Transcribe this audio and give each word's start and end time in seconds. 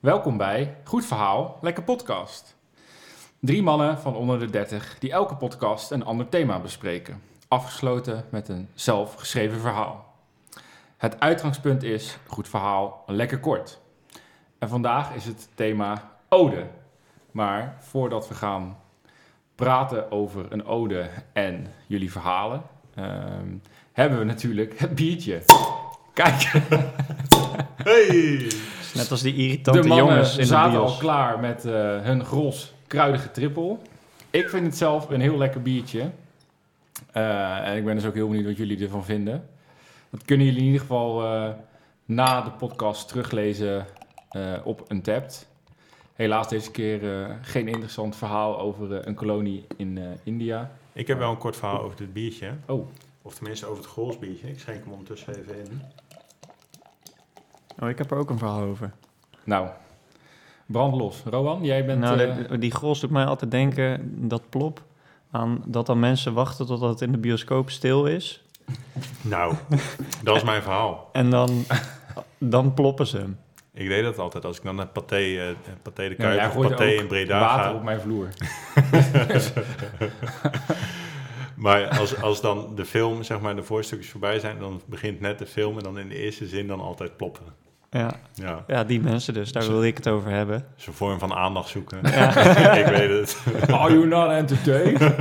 Welkom 0.00 0.36
bij 0.36 0.76
Goed 0.84 1.06
Verhaal, 1.06 1.58
Lekker 1.60 1.82
Podcast. 1.82 2.56
Drie 3.40 3.62
mannen 3.62 3.98
van 3.98 4.14
onder 4.14 4.38
de 4.38 4.50
30 4.50 4.98
die 4.98 5.12
elke 5.12 5.36
podcast 5.36 5.90
een 5.90 6.04
ander 6.04 6.28
thema 6.28 6.60
bespreken, 6.60 7.22
afgesloten 7.48 8.24
met 8.30 8.48
een 8.48 8.68
zelfgeschreven 8.74 9.60
verhaal. 9.60 10.14
Het 10.96 11.20
uitgangspunt 11.20 11.82
is 11.82 12.18
Goed 12.26 12.48
Verhaal, 12.48 13.02
lekker 13.06 13.40
kort. 13.40 13.80
En 14.58 14.68
vandaag 14.68 15.14
is 15.14 15.24
het 15.24 15.48
thema 15.54 16.10
ode. 16.28 16.66
Maar 17.30 17.76
voordat 17.80 18.28
we 18.28 18.34
gaan 18.34 18.78
praten 19.54 20.10
over 20.10 20.52
een 20.52 20.64
ode 20.64 21.10
en 21.32 21.66
jullie 21.86 22.12
verhalen, 22.12 22.62
ehm, 22.94 23.56
hebben 23.92 24.18
we 24.18 24.24
natuurlijk 24.24 24.78
het 24.78 24.94
biertje. 24.94 25.42
Kijk, 26.20 26.42
Hey! 27.90 28.50
Net 28.94 29.10
als 29.10 29.22
die 29.22 29.34
de 29.34 29.42
irritante 29.42 29.88
mannen 29.88 30.06
jongens 30.06 30.32
in 30.32 30.38
de 30.40 30.46
zaten 30.46 30.78
al 30.78 30.84
bios. 30.84 30.98
klaar 30.98 31.40
met 31.40 31.64
eh, 31.64 31.72
hun 32.00 32.24
gros 32.24 32.72
kruidige 32.86 33.30
trippel. 33.30 33.82
Ik 34.30 34.48
vind 34.48 34.66
het 34.66 34.76
zelf 34.76 35.10
een 35.10 35.20
heel 35.20 35.36
lekker 35.38 35.62
biertje. 35.62 36.10
Eh, 37.12 37.68
en 37.68 37.76
ik 37.76 37.84
ben 37.84 37.94
dus 37.94 38.04
ook 38.04 38.14
heel 38.14 38.28
benieuwd 38.28 38.46
wat 38.46 38.56
jullie 38.56 38.82
ervan 38.84 39.04
vinden. 39.04 39.48
Dat 40.10 40.24
kunnen 40.24 40.46
jullie 40.46 40.60
in 40.60 40.66
ieder 40.66 40.80
geval 40.80 41.24
eh, 41.24 41.48
na 42.04 42.40
de 42.42 42.50
podcast 42.50 43.08
teruglezen 43.08 43.86
eh, 44.30 44.52
op 44.64 44.84
een 44.88 45.02
tab. 45.02 45.24
Helaas 46.14 46.48
deze 46.48 46.70
keer 46.70 47.22
eh, 47.22 47.34
geen 47.42 47.68
interessant 47.68 48.16
verhaal 48.16 48.58
over 48.58 48.94
eh, 48.94 49.06
een 49.06 49.14
kolonie 49.14 49.66
in 49.76 49.98
eh, 49.98 50.04
India. 50.24 50.70
Ik 50.92 51.06
heb 51.06 51.18
wel 51.18 51.30
een 51.30 51.38
kort 51.38 51.56
verhaal 51.56 51.82
over 51.82 51.96
dit 51.96 52.12
biertje. 52.12 52.50
Oh, 52.66 52.88
Of 53.22 53.34
tenminste 53.34 53.66
over 53.66 53.82
het 53.82 53.92
Goolsbiertje. 53.92 54.48
Ik 54.48 54.58
schenk 54.58 54.82
hem 54.84 54.92
ondertussen 54.92 55.38
even 55.38 55.54
in. 55.58 55.80
Oh, 57.80 57.88
ik 57.88 57.98
heb 57.98 58.10
er 58.10 58.16
ook 58.16 58.30
een 58.30 58.38
verhaal 58.38 58.60
over. 58.62 58.92
nou, 59.44 59.68
brand 60.66 60.94
los. 60.94 61.22
Rowan, 61.24 61.64
jij 61.64 61.84
bent... 61.86 62.00
nou, 62.00 62.20
eh, 62.20 62.48
de- 62.48 62.58
die 62.58 62.70
gros 62.70 63.00
doet 63.00 63.10
mij 63.10 63.24
altijd 63.24 63.50
denken, 63.50 64.14
dat 64.28 64.42
plop, 64.48 64.82
aan 65.30 65.62
dat 65.66 65.86
dan 65.86 65.98
mensen 66.00 66.32
wachten 66.34 66.66
totdat 66.66 66.90
het 66.90 67.00
in 67.00 67.12
de 67.12 67.18
bioscoop 67.18 67.70
stil 67.70 68.06
is. 68.06 68.44
Nou, 69.20 69.54
dat 70.22 70.36
is 70.36 70.42
mijn 70.44 70.62
verhaal. 70.62 71.08
En 71.12 71.30
dan, 71.30 71.64
dan 72.38 72.74
ploppen 72.74 73.06
ze 73.06 73.16
hem. 73.18 73.38
Ik 73.72 73.88
deed 73.88 74.04
dat 74.04 74.18
altijd 74.18 74.44
als 74.44 74.56
ik 74.56 74.62
dan 74.62 74.74
naar 74.76 74.86
Pathé, 74.86 75.16
eh, 75.16 75.44
Pathé 75.82 76.08
de 76.08 76.14
Kuip 76.14 76.34
jij 76.38 76.46
of 76.48 76.68
Pathé 76.68 76.84
in 76.84 77.06
Breda 77.06 77.40
water 77.40 77.64
ga. 77.64 77.74
op 77.74 77.82
mijn 77.82 78.00
vloer. 78.00 78.28
Maar 81.56 81.98
als, 81.98 82.22
als 82.22 82.40
dan 82.40 82.74
de 82.74 82.84
film, 82.84 83.22
zeg 83.22 83.40
maar, 83.40 83.56
de 83.56 83.62
voorstukjes 83.62 84.10
voorbij 84.10 84.38
zijn, 84.38 84.58
dan 84.58 84.80
begint 84.86 85.20
net 85.20 85.38
de 85.38 85.46
film 85.46 85.76
en 85.76 85.82
dan 85.82 85.98
in 85.98 86.08
de 86.08 86.14
eerste 86.16 86.46
zin 86.46 86.66
dan 86.66 86.80
altijd 86.80 87.16
ploppen. 87.16 87.44
Ja, 87.90 88.10
Ja, 88.34 88.64
ja, 88.66 88.84
die 88.84 89.00
mensen 89.00 89.34
dus, 89.34 89.52
daar 89.52 89.66
wil 89.66 89.84
ik 89.84 89.96
het 89.96 90.08
over 90.08 90.30
hebben. 90.30 90.58
dat 90.58 90.78
is 90.78 90.86
een 90.86 90.92
vorm 90.92 91.18
van 91.18 91.34
aandacht 91.34 91.68
zoeken. 91.68 91.98
Ja. 92.02 92.36
ik 92.84 92.86
weet 92.86 93.10
het. 93.10 93.42
Are 93.70 93.92
you 93.92 94.06
not 94.06 94.30
entertained? 94.30 95.00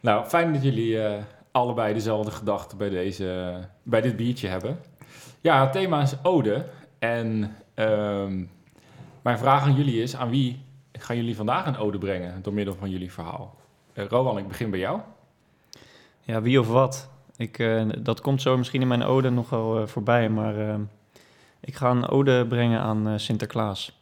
nou, 0.00 0.26
fijn 0.26 0.52
dat 0.52 0.62
jullie 0.62 1.02
eh, 1.02 1.22
allebei 1.52 1.94
dezelfde 1.94 2.30
gedachte 2.30 2.76
bij, 2.76 2.88
deze, 2.88 3.58
bij 3.82 4.00
dit 4.00 4.16
biertje 4.16 4.48
hebben. 4.48 4.78
Ja, 5.40 5.60
het 5.60 5.72
thema 5.72 6.02
is 6.02 6.14
ode. 6.22 6.66
En 6.98 7.56
ehm, 7.74 8.44
mijn 9.22 9.38
vraag 9.38 9.62
aan 9.62 9.74
jullie 9.74 10.02
is, 10.02 10.16
aan 10.16 10.30
wie 10.30 10.62
gaan 10.92 11.16
jullie 11.16 11.36
vandaag 11.36 11.66
een 11.66 11.76
ode 11.76 11.98
brengen 11.98 12.42
door 12.42 12.52
middel 12.52 12.74
van 12.74 12.90
jullie 12.90 13.12
verhaal? 13.12 13.54
Eh 13.92 14.06
Rowan, 14.06 14.38
ik 14.38 14.48
begin 14.48 14.70
bij 14.70 14.78
jou. 14.78 15.00
Ja, 16.20 16.42
wie 16.42 16.60
of 16.60 16.68
wat? 16.68 17.08
Ik, 17.36 17.58
eh, 17.58 17.82
dat 17.98 18.20
komt 18.20 18.42
zo 18.42 18.56
misschien 18.56 18.80
in 18.80 18.88
mijn 18.88 19.02
ode 19.04 19.30
nog 19.30 19.50
wel 19.50 19.80
eh, 19.80 19.86
voorbij, 19.86 20.28
maar 20.28 20.68
eh, 20.68 20.74
ik 21.60 21.74
ga 21.74 21.90
een 21.90 22.08
ode 22.08 22.46
brengen 22.46 22.80
aan 22.80 23.08
eh, 23.08 23.12
Sinterklaas. 23.16 23.98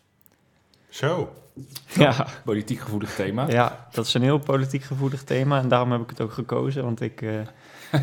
Zo. 0.89 1.33
Ja, 1.95 2.27
Politiek 2.45 2.79
gevoelig 2.81 3.15
thema. 3.15 3.47
ja, 3.49 3.87
dat 3.91 4.07
is 4.07 4.15
een 4.15 4.23
heel 4.23 4.39
politiek 4.39 4.83
gevoelig 4.83 5.23
thema 5.25 5.59
en 5.59 5.69
daarom 5.69 5.93
heb 5.93 6.01
ik 6.01 6.11
het 6.11 6.21
ook 6.21 6.33
gekozen, 6.33 6.83
want 6.85 7.01
ik 7.01 7.23
eh, 7.23 7.41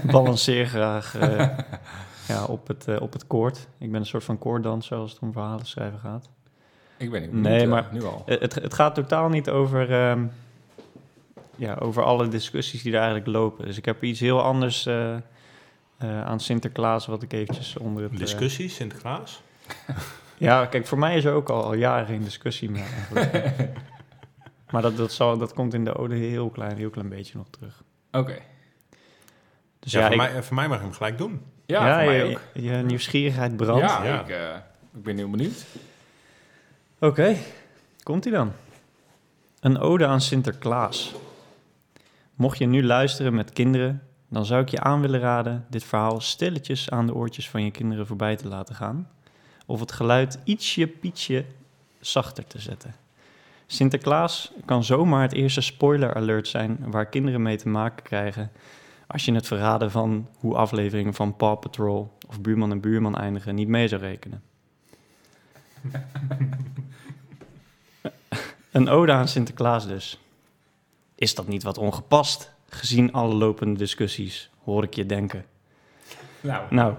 balanceer 0.12 0.66
graag 0.66 1.16
eh, 1.16 1.48
ja, 2.28 2.46
op, 2.46 2.68
het, 2.68 3.00
op 3.00 3.14
het 3.14 3.28
koord. 3.28 3.68
Ik 3.78 3.92
ben 3.92 4.00
een 4.00 4.06
soort 4.06 4.24
van 4.24 4.38
koorddanser 4.38 4.98
als 4.98 5.12
het 5.12 5.22
om 5.22 5.32
verhalen 5.32 5.66
schrijven 5.66 6.00
gaat. 6.00 6.30
Ik 6.98 7.12
ben 7.12 7.22
niet 7.22 7.32
Nee, 7.34 7.68
maar- 7.68 7.90
nu 7.92 8.04
al. 8.04 8.24
Het, 8.26 8.56
het 8.56 8.74
gaat 8.74 8.96
totaal 8.96 9.30
niet 9.30 9.50
over, 9.50 9.92
ehm, 9.92 10.26
ja, 11.60 11.76
over 11.80 12.04
alle 12.04 12.28
discussies 12.28 12.82
die 12.82 12.92
er 12.94 12.98
eigenlijk 12.98 13.28
lopen. 13.28 13.66
Dus 13.66 13.78
ik 13.78 13.86
heb 13.86 14.04
iets 14.04 14.20
heel 14.20 14.42
anders 14.42 14.86
eh, 14.86 15.16
eh, 15.16 15.22
aan 16.26 16.40
Sinterklaas, 16.40 17.06
wat 17.06 17.24
ik 17.24 17.34
eventjes 17.34 17.78
onder 17.78 18.04
het... 18.04 18.12
eh, 18.12 18.18
Discussie, 18.18 18.70
Sinterklaas? 18.70 19.42
ja, 20.38 20.66
kijk, 20.66 20.88
voor 20.88 20.98
mij 21.00 21.18
is 21.18 21.26
er 21.26 21.34
ook 21.34 21.50
al, 21.50 21.64
al 21.64 21.74
jaren 21.74 22.06
geen 22.08 22.24
discussie 22.24 22.70
meer 22.70 22.86
maar 24.72 24.82
dat, 24.82 24.98
dat, 24.98 25.12
zal, 25.12 25.38
dat 25.38 25.54
komt 25.54 25.74
in 25.74 25.84
de 25.84 25.96
ode 25.96 26.16
heel 26.16 26.50
klein, 26.50 26.78
heel 26.78 26.90
klein 26.90 27.10
beetje 27.10 27.38
nog 27.38 27.48
terug. 27.50 27.84
Oké. 28.12 28.38
Dus 29.80 29.92
ja, 29.92 30.00
ja, 30.00 30.06
voor, 30.06 30.16
ik- 30.26 30.32
mij, 30.32 30.44
voor 30.44 30.56
mij 30.56 30.68
mag 30.68 30.78
je 30.78 30.84
hem 30.84 30.94
gelijk 30.94 31.18
doen. 31.18 31.42
Ja, 31.66 31.78
voor 31.98 32.06
mij 32.06 32.18
je, 32.28 32.36
ook. 32.36 32.42
je 32.54 32.72
nieuwsgierigheid 32.72 33.56
brandt. 33.56 33.82
Ja, 33.82 34.04
Ja. 34.04 34.22
Ik, 34.22 34.30
eh, 34.30 34.56
ik 34.96 35.04
ben 35.04 35.18
heel 35.18 35.30
benieuwd. 35.30 35.66
Oké, 37.00 37.36
komt 38.04 38.26
ie 38.26 38.32
dan. 38.32 38.52
Een 39.60 39.78
ode 39.80 40.06
aan 40.08 40.22
Sinterklaas. 40.22 41.14
Mocht 42.40 42.58
je 42.58 42.66
nu 42.66 42.84
luisteren 42.84 43.34
met 43.34 43.54
kinderen, 43.54 44.02
dan 44.30 44.46
zou 44.46 44.62
ik 44.62 44.70
je 44.70 44.80
aan 44.80 45.02
willen 45.02 45.20
raden 45.20 45.66
dit 45.70 45.84
verhaal 45.84 46.22
stilletjes 46.22 46.90
aan 46.90 47.06
de 47.06 47.16
oortjes 47.16 47.50
van 47.50 47.64
je 47.64 47.72
kinderen 47.72 48.08
voorbij 48.08 48.36
te 48.36 48.48
laten 48.48 48.76
gaan. 48.76 49.10
Of 49.66 49.80
het 49.80 49.92
geluid 49.92 50.40
ietsje 50.44 50.88
pietje 50.88 51.46
zachter 52.00 52.48
te 52.48 52.60
zetten. 52.60 52.96
Sinterklaas 53.66 54.52
kan 54.66 54.84
zomaar 54.84 55.22
het 55.22 55.34
eerste 55.34 55.62
spoiler 55.62 56.14
alert 56.14 56.48
zijn 56.48 56.78
waar 56.92 57.06
kinderen 57.06 57.42
mee 57.42 57.58
te 57.58 57.70
maken 57.70 58.04
krijgen 58.04 58.52
als 59.08 59.26
je 59.26 59.34
het 59.34 59.48
verraden 59.48 59.92
van 59.92 60.28
hoe 60.38 60.56
afleveringen 60.56 61.14
van 61.14 61.36
Paw 61.36 61.60
Patrol 61.60 62.18
of 62.28 62.42
Buurman 62.42 62.72
en 62.72 62.80
Buurman 62.80 63.18
eindigen 63.18 63.56
niet 63.56 63.68
mee 63.68 63.88
zou 63.88 64.02
rekenen. 64.02 64.42
Een 68.72 68.90
ode 68.90 69.12
aan 69.12 69.28
Sinterklaas 69.28 69.88
dus. 69.88 70.20
Is 71.20 71.36
dat 71.36 71.48
niet 71.48 71.64
wat 71.64 71.78
ongepast, 71.78 72.52
gezien 72.70 73.14
alle 73.14 73.34
lopende 73.34 73.78
discussies, 73.78 74.50
hoor 74.64 74.84
ik 74.84 74.94
je 74.94 75.06
denken. 75.06 75.46
Nou, 76.42 76.64
Nou, 76.70 76.94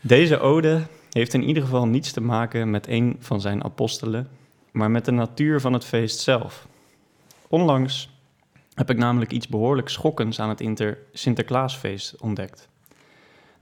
deze 0.00 0.38
ode 0.38 0.82
heeft 1.10 1.34
in 1.34 1.42
ieder 1.42 1.62
geval 1.62 1.86
niets 1.86 2.12
te 2.12 2.20
maken 2.20 2.70
met 2.70 2.88
een 2.88 3.16
van 3.18 3.40
zijn 3.40 3.64
apostelen, 3.64 4.28
maar 4.70 4.90
met 4.90 5.04
de 5.04 5.10
natuur 5.10 5.60
van 5.60 5.72
het 5.72 5.84
feest 5.84 6.20
zelf. 6.20 6.66
Onlangs 7.48 8.10
heb 8.74 8.90
ik 8.90 8.96
namelijk 8.96 9.32
iets 9.32 9.48
behoorlijk 9.48 9.88
schokkends 9.88 10.40
aan 10.40 10.48
het 10.48 10.60
inter 10.60 10.98
Sinterklaasfeest 11.12 12.16
ontdekt. 12.20 12.68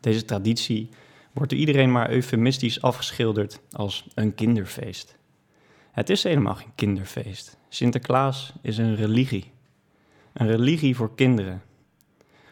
Deze 0.00 0.24
traditie 0.24 0.88
wordt 1.32 1.50
door 1.50 1.60
iedereen 1.60 1.92
maar 1.92 2.10
eufemistisch 2.10 2.82
afgeschilderd 2.82 3.60
als 3.72 4.06
een 4.14 4.34
kinderfeest. 4.34 5.18
Het 5.92 6.10
is 6.10 6.22
helemaal 6.22 6.54
geen 6.54 6.72
kinderfeest. 6.74 7.58
Sinterklaas 7.68 8.52
is 8.62 8.78
een 8.78 8.96
religie. 8.96 9.58
Een 10.40 10.46
religie 10.46 10.96
voor 10.96 11.14
kinderen. 11.14 11.62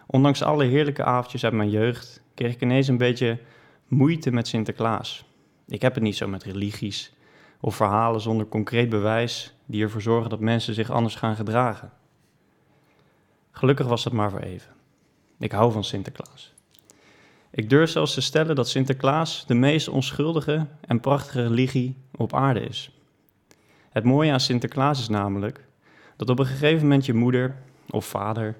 Ondanks 0.06 0.42
alle 0.42 0.64
heerlijke 0.64 1.04
avondjes 1.04 1.44
uit 1.44 1.52
mijn 1.52 1.70
jeugd 1.70 2.22
kreeg 2.34 2.52
ik 2.52 2.62
ineens 2.62 2.88
een 2.88 2.96
beetje 2.96 3.38
moeite 3.86 4.30
met 4.30 4.48
Sinterklaas. 4.48 5.24
Ik 5.66 5.82
heb 5.82 5.94
het 5.94 6.02
niet 6.02 6.16
zo 6.16 6.28
met 6.28 6.42
religies 6.42 7.14
of 7.60 7.76
verhalen 7.76 8.20
zonder 8.20 8.46
concreet 8.46 8.88
bewijs 8.88 9.54
die 9.66 9.82
ervoor 9.82 10.02
zorgen 10.02 10.30
dat 10.30 10.40
mensen 10.40 10.74
zich 10.74 10.90
anders 10.90 11.14
gaan 11.14 11.36
gedragen. 11.36 11.92
Gelukkig 13.50 13.86
was 13.86 14.04
dat 14.04 14.12
maar 14.12 14.30
voor 14.30 14.40
even. 14.40 14.72
Ik 15.38 15.52
hou 15.52 15.72
van 15.72 15.84
Sinterklaas. 15.84 16.54
Ik 17.50 17.70
durf 17.70 17.90
zelfs 17.90 18.14
te 18.14 18.20
stellen 18.20 18.56
dat 18.56 18.68
Sinterklaas 18.68 19.46
de 19.46 19.54
meest 19.54 19.88
onschuldige 19.88 20.66
en 20.80 21.00
prachtige 21.00 21.42
religie 21.42 21.96
op 22.16 22.34
aarde 22.34 22.60
is. 22.60 22.92
Het 23.90 24.04
mooie 24.04 24.32
aan 24.32 24.40
Sinterklaas 24.40 25.00
is 25.00 25.08
namelijk 25.08 25.66
dat 26.16 26.30
op 26.30 26.38
een 26.38 26.46
gegeven 26.46 26.82
moment 26.82 27.06
je 27.06 27.14
moeder 27.14 27.66
of 27.90 28.06
vader 28.06 28.56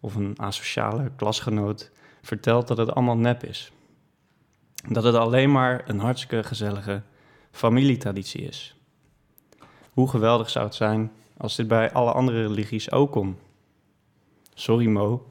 of 0.00 0.14
een 0.14 0.34
asociale 0.38 1.10
klasgenoot 1.16 1.90
vertelt 2.22 2.68
dat 2.68 2.76
het 2.76 2.94
allemaal 2.94 3.16
nep 3.16 3.44
is. 3.44 3.72
Dat 4.88 5.04
het 5.04 5.14
alleen 5.14 5.52
maar 5.52 5.88
een 5.88 5.98
hartstikke 5.98 6.42
gezellige 6.42 7.02
familietraditie 7.50 8.42
is. 8.42 8.76
Hoe 9.92 10.08
geweldig 10.08 10.50
zou 10.50 10.64
het 10.64 10.74
zijn 10.74 11.12
als 11.36 11.56
dit 11.56 11.68
bij 11.68 11.92
alle 11.92 12.12
andere 12.12 12.46
religies 12.46 12.90
ook 12.90 13.12
kon? 13.12 13.36
Sorry 14.54 14.86
Mo, 14.86 15.26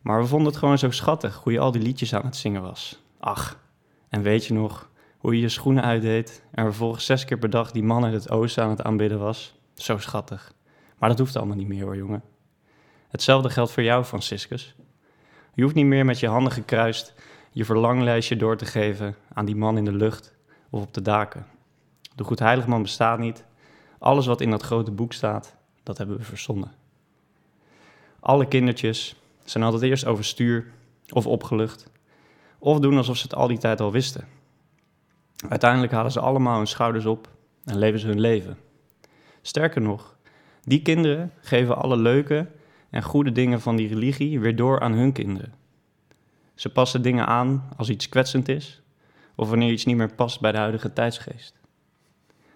maar 0.00 0.20
we 0.20 0.26
vonden 0.26 0.48
het 0.48 0.56
gewoon 0.56 0.78
zo 0.78 0.90
schattig 0.90 1.36
hoe 1.42 1.52
je 1.52 1.58
al 1.58 1.72
die 1.72 1.82
liedjes 1.82 2.14
aan 2.14 2.24
het 2.24 2.36
zingen 2.36 2.62
was. 2.62 3.02
Ach, 3.18 3.60
en 4.08 4.22
weet 4.22 4.46
je 4.46 4.54
nog 4.54 4.90
hoe 5.18 5.34
je 5.34 5.40
je 5.40 5.48
schoenen 5.48 5.82
uitdeed 5.82 6.42
en 6.50 6.64
vervolgens 6.64 7.04
zes 7.04 7.24
keer 7.24 7.38
per 7.38 7.50
dag 7.50 7.70
die 7.70 7.82
man 7.82 8.04
uit 8.04 8.12
het 8.12 8.30
oosten 8.30 8.62
aan 8.62 8.70
het 8.70 8.82
aanbidden 8.82 9.18
was? 9.18 9.54
Zo 9.74 9.98
schattig. 9.98 10.52
Maar 10.98 11.08
dat 11.08 11.18
hoeft 11.18 11.36
allemaal 11.36 11.56
niet 11.56 11.68
meer 11.68 11.84
hoor, 11.84 11.96
jongen. 11.96 12.22
Hetzelfde 13.12 13.50
geldt 13.50 13.70
voor 13.70 13.82
jou, 13.82 14.04
Franciscus. 14.04 14.74
Je 15.54 15.62
hoeft 15.62 15.74
niet 15.74 15.86
meer 15.86 16.04
met 16.04 16.20
je 16.20 16.28
handen 16.28 16.52
gekruist 16.52 17.14
je 17.50 17.64
verlanglijstje 17.64 18.36
door 18.36 18.56
te 18.56 18.64
geven 18.64 19.16
aan 19.32 19.44
die 19.44 19.56
man 19.56 19.76
in 19.76 19.84
de 19.84 19.92
lucht 19.92 20.34
of 20.70 20.82
op 20.82 20.94
de 20.94 21.02
daken. 21.02 21.46
De 22.14 22.24
Goedheiligman 22.24 22.82
bestaat 22.82 23.18
niet. 23.18 23.44
Alles 23.98 24.26
wat 24.26 24.40
in 24.40 24.50
dat 24.50 24.62
grote 24.62 24.90
boek 24.90 25.12
staat, 25.12 25.56
dat 25.82 25.98
hebben 25.98 26.16
we 26.16 26.22
verzonnen. 26.22 26.72
Alle 28.20 28.48
kindertjes 28.48 29.16
zijn 29.44 29.64
altijd 29.64 29.82
eerst 29.82 30.06
overstuur 30.06 30.66
of 31.08 31.26
opgelucht, 31.26 31.90
of 32.58 32.78
doen 32.78 32.96
alsof 32.96 33.16
ze 33.16 33.22
het 33.22 33.34
al 33.34 33.46
die 33.46 33.58
tijd 33.58 33.80
al 33.80 33.92
wisten. 33.92 34.28
Uiteindelijk 35.48 35.92
halen 35.92 36.12
ze 36.12 36.20
allemaal 36.20 36.56
hun 36.56 36.66
schouders 36.66 37.06
op 37.06 37.28
en 37.64 37.78
leven 37.78 38.00
ze 38.00 38.06
hun 38.06 38.20
leven. 38.20 38.58
Sterker 39.42 39.80
nog, 39.80 40.16
die 40.62 40.82
kinderen 40.82 41.32
geven 41.40 41.76
alle 41.76 41.96
leuke 41.96 42.46
en 42.92 43.02
goede 43.02 43.32
dingen 43.32 43.60
van 43.60 43.76
die 43.76 43.88
religie 43.88 44.40
weer 44.40 44.56
door 44.56 44.80
aan 44.80 44.92
hun 44.92 45.12
kinderen. 45.12 45.54
Ze 46.54 46.68
passen 46.72 47.02
dingen 47.02 47.26
aan 47.26 47.68
als 47.76 47.88
iets 47.88 48.08
kwetsend 48.08 48.48
is, 48.48 48.82
of 49.34 49.48
wanneer 49.48 49.70
iets 49.72 49.84
niet 49.84 49.96
meer 49.96 50.14
past 50.14 50.40
bij 50.40 50.52
de 50.52 50.58
huidige 50.58 50.92
tijdsgeest. 50.92 51.60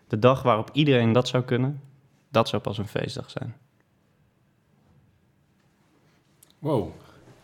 De 0.08 0.18
dag 0.18 0.42
waarop 0.42 0.70
iedereen 0.72 1.12
dat 1.12 1.28
zou 1.28 1.44
kunnen, 1.44 1.80
dat 2.28 2.48
zou 2.48 2.62
pas 2.62 2.78
een 2.78 2.88
feestdag 2.88 3.30
zijn. 3.30 3.54
Wow. 6.58 6.88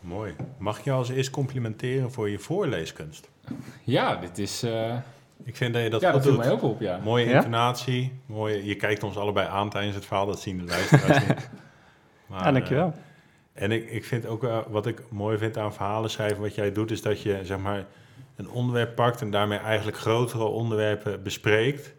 Mooi. 0.00 0.34
Mag 0.58 0.78
ik 0.78 0.84
jou 0.84 0.98
als 0.98 1.08
eerst 1.08 1.30
complimenteren 1.30 2.12
voor 2.12 2.28
je 2.30 2.38
voorleeskunst? 2.38 3.30
Ja, 3.84 4.16
dit 4.16 4.38
is... 4.38 4.62
eh, 4.62 4.96
Ik 5.44 5.56
vind 5.56 5.74
dat 5.74 5.82
je 5.82 5.90
dat 5.90 6.00
ja, 6.00 6.12
dat 6.12 6.22
doet. 6.22 6.36
mij 6.36 6.50
ook 6.50 6.62
op, 6.62 6.80
ja. 6.80 6.98
Mooie 7.04 7.28
Ja? 7.28 7.36
intonatie. 7.36 8.12
Mooie, 8.26 8.64
je 8.64 8.74
kijkt 8.76 9.02
ons 9.02 9.16
allebei 9.16 9.48
aan 9.48 9.70
tijdens 9.70 9.94
het 9.94 10.04
verhaal, 10.04 10.26
dat 10.26 10.40
zien 10.40 10.58
de 10.58 10.64
luisteraars 10.64 11.24
niet. 11.26 11.50
Maar, 12.32 12.44
Ja, 12.44 12.52
dankjewel. 12.52 12.92
eh, 13.52 13.62
en 13.62 13.70
ik, 13.72 13.90
ik 13.90 14.04
vind 14.04 14.26
ook, 14.26 14.44
eh, 14.44 14.58
wat 14.68 14.86
ik 14.86 15.02
mooi 15.10 15.38
vind 15.38 15.58
aan 15.58 15.74
verhalen 15.74 16.10
schrijven, 16.10 16.40
wat 16.40 16.54
jij 16.54 16.72
doet, 16.72 16.90
is 16.90 17.02
dat 17.02 17.22
je 17.22 17.40
zeg 17.42 17.58
maar 17.58 17.84
een 18.36 18.50
onderwerp 18.50 18.94
pakt 18.94 19.20
en 19.20 19.30
daarmee 19.30 19.58
eigenlijk 19.58 19.96
grotere 19.96 20.44
onderwerpen 20.44 21.22
bespreekt. 21.22 21.94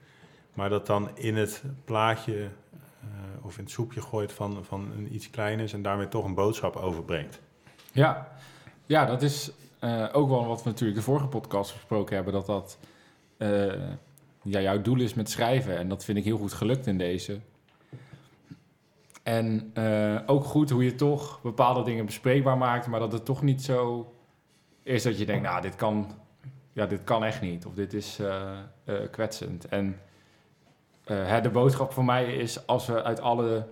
Maar 0.54 0.70
dat 0.70 0.86
dan 0.88 1.10
in 1.14 1.36
het 1.36 1.64
plaatje 1.86 2.34
eh, 3.02 3.08
of 3.46 3.58
in 3.58 3.64
het 3.64 3.74
soepje 3.74 4.02
gooit 4.02 4.32
van, 4.32 4.66
van 4.66 4.92
een 4.98 5.16
iets 5.16 5.30
kleiners 5.30 5.74
en 5.74 5.82
daarmee 5.82 6.08
toch 6.08 6.26
een 6.26 6.34
boodschap 6.36 6.76
overbrengt. 6.76 7.40
Ja, 7.92 8.28
ja 8.86 9.06
dat 9.06 9.22
is 9.22 9.52
eh, 9.80 10.06
ook 10.12 10.30
wel 10.30 10.46
wat 10.46 10.64
we 10.64 10.70
natuurlijk 10.70 10.98
de 10.98 11.06
vorige 11.06 11.28
podcast 11.28 11.74
besproken 11.74 12.16
hebben. 12.16 12.34
Dat 12.34 12.46
dat 12.46 12.78
eh, 13.38 13.74
ja, 14.44 14.62
jouw 14.62 14.82
doel 14.82 15.00
is 15.00 15.14
met 15.14 15.30
schrijven. 15.30 15.78
En 15.78 15.90
dat 15.90 16.06
vind 16.06 16.18
ik 16.18 16.24
heel 16.24 16.38
goed 16.38 16.54
gelukt 16.54 16.88
in 16.88 16.98
deze. 16.98 17.40
En 19.24 19.72
eh, 19.74 20.20
ook 20.26 20.44
goed 20.44 20.70
hoe 20.70 20.84
je 20.84 20.96
toch 20.96 21.42
bepaalde 21.42 21.84
dingen 21.84 22.06
bespreekbaar 22.06 22.58
maakt. 22.58 22.88
Maar 22.88 23.00
dat 23.00 23.12
het 23.12 23.26
toch 23.26 23.42
niet 23.42 23.64
zo 23.64 24.14
is 24.84 25.04
dat 25.04 25.18
je 25.18 25.26
denkt, 25.26 25.44
nou, 25.44 25.62
dit 25.62 25.76
kan, 25.76 26.12
ja, 26.74 26.86
dit 26.86 27.04
kan 27.04 27.24
echt 27.24 27.42
niet. 27.42 27.66
Of 27.66 27.74
dit 27.74 27.94
is 27.94 28.20
eh, 28.20 28.52
eh, 28.84 28.96
kwetsend. 29.12 29.68
En 29.68 30.00
hè, 31.04 31.42
de 31.42 31.50
boodschap 31.50 31.94
voor 31.94 32.06
mij 32.06 32.34
is 32.36 32.68
als 32.68 32.88
we 32.88 33.04
uit 33.04 33.20
alle 33.20 33.68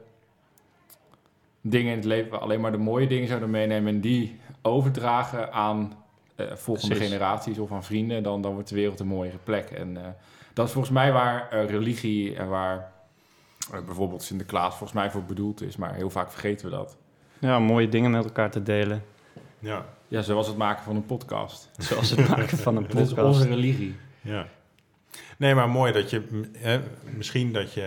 dingen 1.62 1.92
in 1.92 1.98
het 1.98 2.06
leven 2.06 2.42
alleen 2.42 2.62
maar 2.62 2.72
de 2.72 2.78
mooie 2.78 3.08
dingen 3.08 3.28
zouden 3.28 3.50
meenemen 3.50 3.94
en 3.94 4.02
die 4.02 4.40
overdragen 4.62 5.54
aan 5.54 5.94
volgende 6.36 6.96
Precies. 6.96 7.12
generaties 7.12 7.58
of 7.58 7.72
aan 7.72 7.84
vrienden, 7.84 8.24
dan, 8.24 8.42
dan 8.42 8.54
wordt 8.54 8.70
de 8.70 8.76
wereld 8.76 9.00
een 9.00 9.08
mooiere 9.08 9.38
plek. 9.44 9.70
En 9.70 10.16
dat 10.54 10.66
is 10.66 10.72
volgens 10.72 10.94
mij 10.94 11.12
waar 11.12 11.66
religie 11.66 12.36
en 12.36 12.48
waar 12.50 12.92
bijvoorbeeld 13.86 14.24
Sinterklaas 14.24 14.70
volgens 14.70 14.94
mij 14.94 15.12
voor 15.12 15.24
bedoeld 15.24 15.62
is, 15.62 15.76
maar 15.76 15.94
heel 15.94 16.10
vaak 16.10 16.32
vergeten 16.32 16.70
we 16.70 16.76
dat. 16.76 16.98
Ja, 17.40 17.60
mooie 17.60 17.90
dingen 17.90 18.12
met 18.12 18.24
elkaar 18.24 18.52
te 18.52 18.64
delen. 18.64 19.04
Ja, 19.60 19.86
Ja, 20.08 20.22
zoals 20.22 20.48
het 20.48 20.58
maken 20.58 20.84
van 20.84 20.96
een 20.96 21.06
podcast. 21.06 21.70
Zoals 21.78 22.10
het 22.10 22.28
maken 22.30 22.58
van 22.58 22.76
een 22.76 22.84
Dat 22.88 22.96
is 23.02 23.08
podcast. 23.08 23.28
onze 23.28 23.48
religie. 23.48 23.96
ja. 24.22 24.46
Nee, 25.38 25.56
maar 25.56 25.70
mooi 25.70 25.92
dat 25.94 26.10
je, 26.10 26.50
misschien 27.18 27.54
dat 27.54 27.74
je 27.74 27.82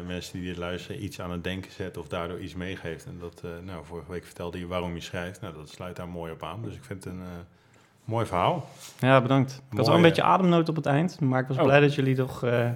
eh, 0.00 0.06
mensen 0.06 0.38
die 0.38 0.48
dit 0.48 0.56
luisteren 0.56 1.04
iets 1.04 1.20
aan 1.20 1.30
het 1.30 1.44
denken 1.44 1.70
zet 1.72 1.96
of 1.96 2.08
daardoor 2.08 2.40
iets 2.40 2.54
meegeeft. 2.54 3.06
En 3.06 3.16
dat, 3.20 3.40
eh, 3.44 3.50
nou, 3.64 3.84
vorige 3.84 4.10
week 4.10 4.24
vertelde 4.24 4.58
je 4.58 4.66
waarom 4.66 4.94
je 4.94 5.00
schrijft. 5.00 5.40
Nou, 5.40 5.54
dat 5.54 5.68
sluit 5.68 5.96
daar 5.96 6.08
mooi 6.08 6.32
op 6.32 6.42
aan. 6.42 6.62
Dus 6.62 6.74
ik 6.74 6.84
vind 6.84 7.04
het 7.04 7.12
een 7.12 7.20
eh, 7.20 7.26
mooi 8.04 8.26
verhaal. 8.26 8.68
Ja, 8.98 9.20
bedankt. 9.20 9.62
Ik 9.70 9.76
had 9.76 9.86
wel 9.86 9.96
een 9.96 10.02
beetje 10.02 10.22
ademnood 10.22 10.68
op 10.68 10.76
het 10.76 10.86
eind, 10.86 11.20
maar 11.20 11.40
ik 11.40 11.48
was 11.48 11.56
Oh. 11.56 11.62
blij 11.62 11.80
dat 11.80 11.94
jullie 11.94 12.14
toch, 12.16 12.44
eh, 12.44 12.70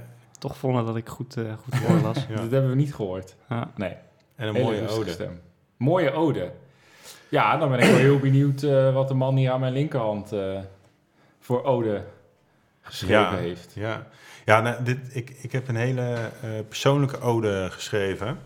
toch 0.49 0.56
vonden 0.56 0.87
dat 0.87 0.96
ik 0.96 1.08
goed, 1.08 1.37
eh 1.37 1.44
goed. 1.62 1.75
Ja. 2.29 2.35
Dat 2.37 2.50
hebben 2.50 2.69
we 2.70 2.76
niet 2.76 2.94
gehoord. 2.94 3.37
Ja. 3.49 3.70
Nee. 3.76 3.96
En 4.37 4.49
een 4.49 4.55
Hele 4.55 4.64
mooie 4.67 4.88
ode. 4.88 5.11
stem. 5.11 5.41
Mooie 5.76 6.12
ode. 6.12 6.52
Ja, 7.29 7.56
dan 7.56 7.69
ben 7.70 7.79
ik 7.79 7.85
wel 7.85 7.96
heel 7.96 8.19
benieuwd 8.19 8.62
eh, 8.62 8.94
wat 8.94 9.08
de 9.08 9.14
man 9.14 9.37
hier 9.37 9.50
aan 9.50 9.61
mijn 9.61 9.73
linkerhand 9.73 10.32
eh, 10.32 10.58
voor 11.41 11.64
ode 11.64 12.05
geschreven 12.81 13.20
Ja. 13.20 13.37
heeft. 13.37 13.73
Ja, 13.75 14.06
ja 14.44 14.61
nou, 14.61 14.82
dit, 14.85 14.99
ik, 15.12 15.31
ik 15.31 15.52
heb 15.52 15.69
een 15.69 15.76
hele 15.76 16.14
eh, 16.43 16.50
persoonlijke 16.69 17.20
ode 17.20 17.69
geschreven. 17.70 18.38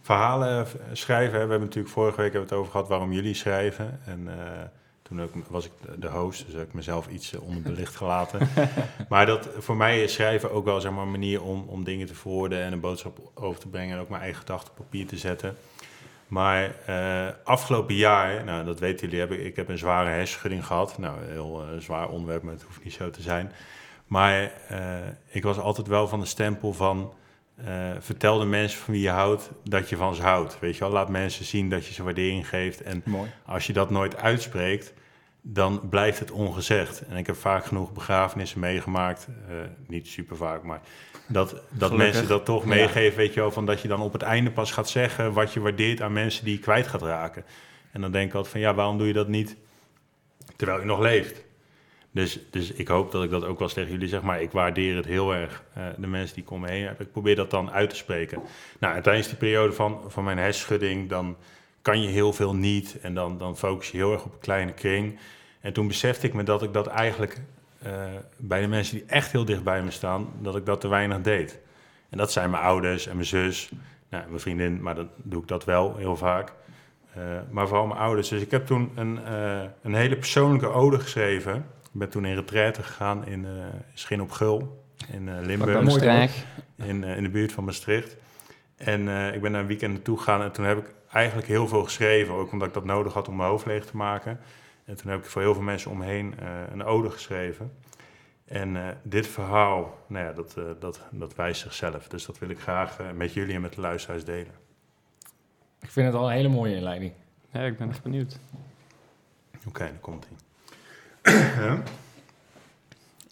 Verhalen 0.00 0.66
schrijven, 0.92 1.32
hè, 1.38 1.44
we 1.44 1.50
hebben 1.50 1.68
natuurlijk 1.68 1.94
vorige 1.94 2.20
week 2.20 2.32
hebben 2.32 2.48
we 2.48 2.54
het 2.54 2.58
over 2.64 2.72
gehad 2.72 2.88
waarom 2.88 3.12
jullie 3.12 3.34
schrijven. 3.34 4.00
En 4.06 4.28
eh, 4.28 4.62
toen 5.02 5.22
ook, 5.22 5.30
was 5.48 5.64
ik 5.64 5.72
de- 5.98 6.08
host, 6.08 6.46
dus 6.46 6.54
heb 6.54 6.66
ik 6.68 6.74
mezelf 6.74 7.08
iets 7.08 7.32
eh, 7.34 7.42
onderbelicht 7.42 7.96
gelaten. 7.96 8.48
maar 9.08 9.26
dat, 9.26 9.48
voor 9.58 9.76
mij 9.76 10.02
is 10.02 10.12
schrijven 10.12 10.50
ook 10.50 10.64
wel 10.64 10.80
zeg 10.80 10.92
maar, 10.92 11.02
een 11.02 11.10
manier 11.10 11.42
om, 11.42 11.64
om 11.68 11.84
dingen 11.84 12.06
te 12.06 12.14
verwoorden 12.14 12.62
en 12.62 12.72
een 12.72 12.80
boodschap 12.80 13.30
over 13.34 13.60
te 13.60 13.68
brengen 13.68 13.96
en 13.96 14.02
ook 14.02 14.08
mijn 14.08 14.22
eigen 14.22 14.40
gedachten 14.40 14.70
op 14.70 14.76
papier 14.76 15.06
te 15.06 15.16
zetten. 15.16 15.56
Maar 16.26 16.74
eh, 16.86 17.34
afgelopen 17.44 17.94
jaar, 17.94 18.44
nou 18.44 18.64
dat 18.64 18.80
weten 18.80 19.08
jullie, 19.08 19.20
heb 19.20 19.32
ik, 19.32 19.56
heb 19.56 19.68
een 19.68 19.78
zware 19.78 20.08
hersenschudding 20.08 20.66
gehad. 20.66 20.98
Nou, 20.98 21.20
een 21.20 21.30
heel 21.30 21.62
eh, 21.62 21.78
zwaar 21.78 22.08
onderwerp, 22.08 22.42
maar 22.42 22.52
het 22.52 22.62
hoeft 22.62 22.84
niet 22.84 22.92
zo 22.92 23.10
te 23.10 23.22
zijn. 23.22 23.52
Maar 24.06 24.52
ik 25.28 25.42
was 25.42 25.58
altijd 25.58 25.86
wel 25.86 26.08
van 26.08 26.20
de 26.20 26.26
stempel 26.26 26.72
van... 26.72 27.12
eh, 27.56 27.90
vertel 27.98 28.38
de 28.38 28.44
mensen 28.44 28.78
van 28.80 28.94
wie 28.94 29.02
je 29.02 29.08
houdt 29.10 29.50
dat 29.64 29.88
je 29.88 29.96
van 29.96 30.14
ze 30.14 30.22
houdt. 30.22 30.58
Weet 30.60 30.74
je 30.74 30.80
wel, 30.80 30.90
laat 30.90 31.08
mensen 31.08 31.44
zien 31.44 31.68
dat 31.70 31.86
je 31.86 31.92
ze 31.92 32.02
waardering 32.02 32.48
geeft. 32.48 32.82
En 32.82 33.02
Mooi. 33.04 33.30
als 33.46 33.66
je 33.66 33.72
dat 33.72 33.90
nooit 33.90 34.16
uitspreekt, 34.16 34.92
dan 35.40 35.88
blijft 35.88 36.18
het 36.18 36.30
ongezegd. 36.30 37.02
En 37.08 37.16
ik 37.16 37.26
heb 37.26 37.36
vaak 37.36 37.64
genoeg 37.64 37.92
begrafenissen 37.92 38.60
meegemaakt. 38.60 39.26
eh, 39.48 39.54
niet 39.86 40.08
super 40.08 40.36
vaak, 40.36 40.62
maar 40.62 40.80
dat, 41.26 41.50
dat 41.50 41.60
Gelukkig. 41.70 41.96
mensen 41.98 42.28
dat 42.28 42.44
toch 42.44 42.64
meegeven. 42.64 43.16
Weet 43.18 43.34
je 43.34 43.40
wel, 43.40 43.50
van 43.50 43.66
dat 43.66 43.80
je 43.80 43.88
dan 43.88 44.00
op 44.00 44.12
het 44.12 44.22
einde 44.22 44.50
pas 44.50 44.72
gaat 44.72 44.88
zeggen 44.88 45.32
wat 45.32 45.52
je 45.52 45.60
waardeert 45.60 46.00
aan 46.02 46.12
mensen 46.12 46.44
die 46.44 46.54
je 46.54 46.60
kwijt 46.60 46.86
gaat 46.86 47.02
raken. 47.02 47.44
En 47.92 48.00
dan 48.00 48.12
denk 48.12 48.28
ik 48.28 48.34
altijd 48.34 48.52
van 48.52 48.60
ja, 48.62 48.74
waarom 48.74 48.98
doe 48.98 49.06
je 49.06 49.12
dat 49.12 49.28
niet 49.28 49.56
terwijl 50.56 50.80
je 50.80 50.86
nog 50.86 50.98
leeft? 51.00 51.44
Dus, 52.12 52.38
dus 52.50 52.72
ik 52.72 52.88
hoop 52.88 53.12
dat 53.12 53.24
ik 53.24 53.30
dat 53.30 53.44
ook 53.44 53.58
wel 53.58 53.70
eens 53.76 53.90
jullie 53.90 54.08
zeg, 54.08 54.22
maar 54.22 54.42
ik 54.42 54.50
waardeer 54.50 54.96
het 54.96 55.04
heel 55.04 55.34
erg, 55.34 55.62
eh, 55.74 55.84
de 55.96 56.06
mensen 56.06 56.34
die 56.34 56.44
ik 56.44 56.50
om 56.50 56.60
me 56.60 56.70
heen. 56.70 56.94
Ik 56.98 57.12
probeer 57.12 57.36
dat 57.36 57.50
dan 57.50 57.70
uit 57.70 57.90
te 57.90 57.96
spreken. 57.96 58.42
Nou, 58.78 58.96
en 58.96 59.02
tijdens 59.02 59.28
die 59.28 59.36
periode 59.36 59.72
van, 59.72 60.00
van 60.06 60.24
mijn 60.24 60.38
hersenschudding, 60.38 61.08
dan 61.08 61.36
kan 61.82 62.02
je 62.02 62.08
heel 62.08 62.32
veel 62.32 62.54
niet. 62.54 62.98
En 63.00 63.14
dan, 63.14 63.38
dan 63.38 63.56
focus 63.56 63.90
je 63.90 63.96
heel 63.96 64.12
erg 64.12 64.24
op 64.24 64.32
een 64.32 64.38
kleine 64.38 64.72
kring. 64.72 65.18
En 65.60 65.72
toen 65.72 65.86
besefte 65.86 66.26
ik 66.26 66.34
me 66.34 66.42
dat 66.42 66.62
ik 66.62 66.72
dat 66.72 66.86
eigenlijk 66.86 67.40
eh, 67.78 67.92
bij 68.36 68.60
de 68.60 68.66
mensen 68.66 68.96
die 68.96 69.06
echt 69.06 69.32
heel 69.32 69.44
dicht 69.44 69.62
bij 69.64 69.82
me 69.82 69.90
staan, 69.90 70.28
dat 70.40 70.56
ik 70.56 70.66
dat 70.66 70.80
te 70.80 70.88
weinig 70.88 71.20
deed. 71.20 71.58
En 72.10 72.18
dat 72.18 72.32
zijn 72.32 72.50
mijn 72.50 72.62
ouders 72.62 73.06
en 73.06 73.14
mijn 73.14 73.26
zus, 73.26 73.70
nou, 74.08 74.24
mijn 74.28 74.40
vriendin, 74.40 74.82
maar 74.82 74.94
dan 74.94 75.08
doe 75.16 75.42
ik 75.42 75.48
dat 75.48 75.64
wel 75.64 75.96
heel 75.96 76.16
vaak. 76.16 76.52
Eh, 77.14 77.22
maar 77.50 77.68
vooral 77.68 77.86
mijn 77.86 78.00
ouders. 78.00 78.28
Dus 78.28 78.42
ik 78.42 78.50
heb 78.50 78.66
toen 78.66 78.92
een, 78.94 79.20
een 79.82 79.94
hele 79.94 80.16
persoonlijke 80.16 80.68
ode 80.68 81.00
geschreven. 81.00 81.66
Ik 81.92 81.98
ben 81.98 82.08
toen 82.08 82.24
in 82.24 82.34
retraite 82.34 82.82
gegaan 82.82 83.26
in 83.26 83.44
eh 83.44 83.50
Schin 83.94 84.20
op 84.22 84.30
Gul 84.30 84.84
in 85.12 85.28
eh, 85.28 85.34
Limburg. 85.40 85.82
Maastricht. 85.82 86.44
in, 86.76 87.04
eh, 87.04 87.16
in 87.16 87.22
de 87.22 87.30
buurt 87.30 87.52
van 87.52 87.64
Maastricht. 87.64 88.16
En 88.76 89.08
eh, 89.08 89.34
ik 89.34 89.40
ben 89.40 89.52
daar 89.52 89.60
een 89.60 89.66
weekend 89.66 89.92
naartoe 89.92 90.18
gegaan 90.18 90.42
en 90.42 90.52
toen 90.52 90.64
heb 90.64 90.78
ik 90.78 90.94
eigenlijk 91.12 91.48
heel 91.48 91.68
veel 91.68 91.84
geschreven. 91.84 92.34
Ook 92.34 92.52
omdat 92.52 92.68
ik 92.68 92.74
dat 92.74 92.84
nodig 92.84 93.12
had 93.12 93.28
om 93.28 93.36
mijn 93.36 93.48
hoofd 93.48 93.66
leeg 93.66 93.84
te 93.84 93.96
maken. 93.96 94.40
En 94.84 94.96
toen 94.96 95.10
heb 95.10 95.20
ik 95.20 95.30
voor 95.30 95.42
heel 95.42 95.54
veel 95.54 95.62
mensen 95.62 95.90
om 95.90 95.98
me 95.98 96.04
heen 96.04 96.38
eh, 96.38 96.60
een 96.72 96.84
ode 96.84 97.10
geschreven. 97.10 97.72
En 98.44 98.76
eh, 98.76 98.94
dit 99.02 99.26
verhaal, 99.26 99.98
nou 100.06 100.24
ja, 100.26 100.32
dat, 100.32 100.56
eh, 100.56 100.64
dat, 100.80 101.00
dat 101.10 101.34
wijst 101.34 101.60
zichzelf. 101.60 102.08
Dus 102.08 102.26
dat 102.26 102.38
wil 102.38 102.48
ik 102.48 102.58
graag 102.58 102.98
met 103.14 103.32
jullie 103.32 103.54
en 103.54 103.60
met 103.60 103.74
de 103.74 103.80
luisteraars 103.80 104.24
delen. 104.24 104.54
Ik 105.80 105.90
vind 105.90 106.06
het 106.06 106.16
al 106.16 106.26
een 106.26 106.36
hele 106.36 106.48
mooie 106.48 106.74
inleiding. 106.74 107.12
Ja, 107.52 107.60
ik 107.60 107.76
ben 107.76 107.88
echt 107.88 108.02
benieuwd. 108.02 108.38
Oké, 109.66 109.84
dan 109.84 110.00
komt 110.00 110.26
hij. 110.28 110.36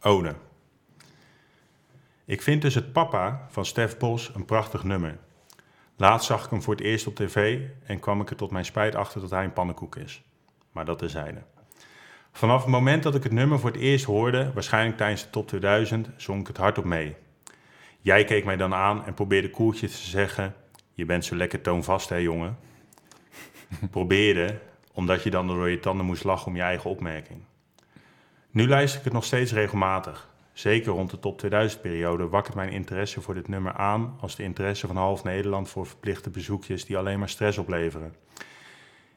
Ode. 0.03 0.35
Ik 2.25 2.43
vind 2.43 2.63
dus 2.63 2.75
het 2.75 2.93
Papa 2.93 3.47
van 3.49 3.65
Stef 3.65 3.99
Bos 3.99 4.31
een 4.35 4.45
prachtig 4.45 4.85
nummer. 4.85 5.19
Laatst 5.97 6.27
zag 6.27 6.45
ik 6.45 6.51
hem 6.51 6.63
voor 6.63 6.75
het 6.75 6.83
eerst 6.83 7.07
op 7.07 7.15
tv 7.15 7.61
en 7.85 8.01
kwam 8.01 8.21
ik 8.21 8.31
er 8.31 8.37
tot 8.37 8.51
mijn 8.51 8.65
spijt 8.65 8.95
achter 8.95 9.21
dat 9.21 9.31
hij 9.31 9.45
een 9.45 9.53
pannenkoek 9.53 9.97
is. 9.97 10.23
Maar 10.73 10.85
dat 10.85 10.99
terzijde. 10.99 11.43
Vanaf 12.33 12.61
het 12.61 12.71
moment 12.71 13.03
dat 13.03 13.15
ik 13.15 13.23
het 13.23 13.33
nummer 13.33 13.59
voor 13.59 13.71
het 13.71 13.81
eerst 13.81 14.05
hoorde, 14.05 14.53
waarschijnlijk 14.53 14.97
tijdens 14.97 15.23
de 15.23 15.31
top 15.31 15.49
2000, 15.49 16.09
zong 16.17 16.41
ik 16.41 16.47
het 16.47 16.57
hardop 16.57 16.85
mee. 16.85 17.17
Jij 18.01 18.25
keek 18.25 18.45
mij 18.45 18.57
dan 18.57 18.75
aan 18.75 19.05
en 19.05 19.15
probeerde 19.15 19.51
koeltjes 19.51 20.01
te 20.01 20.11
zeggen: 20.11 20.55
Je 20.93 21.05
bent 21.05 21.25
zo 21.25 21.37
lekker 21.37 21.61
toonvast, 21.61 22.09
hè, 22.09 22.17
jongen? 22.17 22.59
probeerde, 23.91 24.59
omdat 24.93 25.23
je 25.23 25.31
dan 25.31 25.47
door 25.47 25.71
je 25.71 25.81
tanden 25.81 26.07
moest 26.07 26.25
lachen 26.25 26.47
om 26.47 26.57
je 26.57 26.63
eigen 26.63 26.91
opmerking. 26.91 27.43
Nu 28.53 28.69
luister 28.69 28.99
ik 28.99 29.05
het 29.05 29.13
nog 29.13 29.25
steeds 29.25 29.53
regelmatig. 29.53 30.29
Zeker 30.53 30.93
rond 30.93 31.11
de 31.11 31.19
top 31.19 31.39
2000 31.39 31.83
periode 31.83 32.29
wakkert 32.29 32.55
mijn 32.55 32.73
interesse 32.73 33.21
voor 33.21 33.35
dit 33.35 33.49
nummer 33.49 33.73
aan 33.73 34.17
als 34.21 34.37
de 34.37 34.43
interesse 34.43 34.87
van 34.87 34.97
half 34.97 35.25
Nederland 35.25 35.69
voor 35.69 35.87
verplichte 35.87 36.31
bezoekjes 36.31 36.85
die 36.85 36.99
alleen 36.99 37.19
maar 37.19 37.29
stress 37.29 37.59
opleveren. 37.59 38.15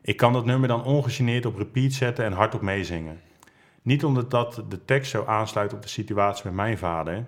Ik 0.02 0.18
kan 0.18 0.34
dat 0.34 0.46
nummer 0.46 0.68
dan 0.68 0.84
ongegeneerd 0.84 1.46
op 1.46 1.58
repeat 1.58 1.92
zetten 1.92 2.26
en 2.26 2.32
hardop 2.32 2.62
meezingen. 2.62 3.22
Niet 3.82 4.04
omdat 4.04 4.32
dat 4.32 4.64
de 4.70 4.86
tekst 4.86 5.12
zo 5.12 5.26
aansluit 5.26 5.74
op 5.74 5.82
de 5.82 5.88
situatie 5.88 6.46
met 6.46 6.54
mijn 6.54 6.78
vader. 6.78 7.26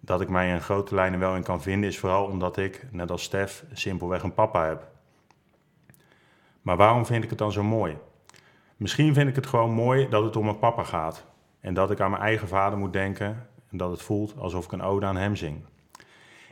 Dat 0.00 0.20
ik 0.20 0.28
mij 0.28 0.50
in 0.50 0.60
grote 0.60 0.94
lijnen 0.94 1.18
wel 1.18 1.36
in 1.36 1.42
kan 1.42 1.62
vinden, 1.62 1.90
is 1.90 1.98
vooral 1.98 2.24
omdat 2.24 2.56
ik, 2.56 2.86
net 2.90 3.10
als 3.10 3.22
Stef, 3.22 3.64
simpelweg 3.72 4.22
een 4.22 4.34
papa 4.34 4.66
heb. 4.66 4.88
Maar 6.62 6.76
waarom 6.76 7.06
vind 7.06 7.24
ik 7.24 7.30
het 7.30 7.38
dan 7.38 7.52
zo 7.52 7.62
mooi? 7.62 7.96
Misschien 8.76 9.14
vind 9.14 9.28
ik 9.28 9.34
het 9.34 9.46
gewoon 9.46 9.70
mooi 9.70 10.08
dat 10.08 10.24
het 10.24 10.36
om 10.36 10.44
mijn 10.44 10.58
papa 10.58 10.82
gaat. 10.82 11.26
En 11.60 11.74
dat 11.74 11.90
ik 11.90 12.00
aan 12.00 12.10
mijn 12.10 12.22
eigen 12.22 12.48
vader 12.48 12.78
moet 12.78 12.92
denken 12.92 13.48
en 13.70 13.76
dat 13.76 13.90
het 13.90 14.02
voelt 14.02 14.34
alsof 14.38 14.64
ik 14.64 14.72
een 14.72 14.82
ode 14.82 15.06
aan 15.06 15.16
hem 15.16 15.36
zing. 15.36 15.64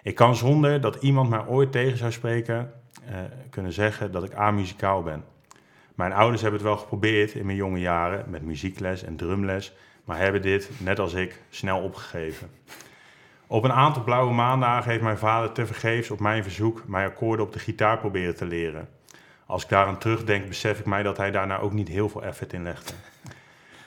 Ik 0.02 0.14
kan 0.14 0.37
zonder 0.37 0.81
dat 0.81 0.97
iemand 0.97 1.31
mij 1.31 1.47
ooit 1.47 1.73
tegen 1.73 1.99
zou 1.99 2.12
spreken, 2.12 2.73
eh, 3.07 3.19
kunnen 3.50 3.73
zeggen 3.73 4.12
dat 4.12 4.25
ik 4.25 4.35
amuzikaal 4.35 5.02
ben. 5.02 5.25
Mijn 5.95 6.12
ouders 6.12 6.43
hebben 6.43 6.61
het 6.61 6.69
wel 6.69 6.78
geprobeerd 6.78 7.33
in 7.33 7.47
mijn 7.47 7.57
jonge 7.57 7.81
jaren 7.81 8.31
met 8.31 8.43
muziekles 8.43 9.02
en 9.02 9.16
drumles, 9.16 9.73
maar 10.04 10.19
hebben 10.19 10.43
dit, 10.43 10.71
net 10.78 10.99
als 10.99 11.14
ik, 11.14 11.43
snel 11.49 11.81
opgegeven. 11.81 12.50
Op 13.47 13.64
een 13.64 13.73
aantal 13.73 14.02
blauwe 14.02 14.33
maandagen 14.33 14.90
heeft 14.90 15.02
mijn 15.02 15.19
vader 15.19 15.52
tevergeefs 15.52 16.11
op 16.11 16.21
mijn 16.21 16.43
verzoek 16.43 16.83
mij 16.87 17.07
akkoorden 17.07 17.47
op 17.47 17.52
de 17.52 17.59
gitaar 17.59 17.99
proberen 17.99 18.37
te 18.37 18.47
leren. 18.47 18.88
Als 19.47 19.63
ik 19.63 19.69
daaraan 19.69 19.99
terugdenk, 19.99 20.49
besef 20.49 20.79
ik 20.79 20.87
mij 20.87 21.03
dat 21.03 21.17
hij 21.17 21.31
daarna 21.31 21.59
ook 21.59 21.73
niet 21.73 21.89
heel 21.89 22.09
veel 22.09 22.23
effort 22.23 22.53
in 22.53 22.63
legde. 22.63 22.93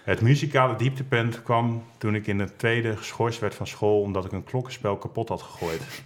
Het 0.04 0.22
muzikale 0.22 0.76
dieptepunt 0.76 1.44
kwam 1.44 1.84
toen 1.98 2.16
ik 2.16 2.28
in 2.28 2.40
het 2.40 2.60
tweede 2.60 2.98
geschorst 2.98 3.40
werd 3.40 3.56
van 3.56 3.68
school 3.68 4.02
omdat 4.02 4.26
ik 4.26 4.32
een 4.32 4.44
klokkenspel 4.44 4.98
kapot 4.98 5.30
had 5.30 5.42
gegooid. 5.42 5.82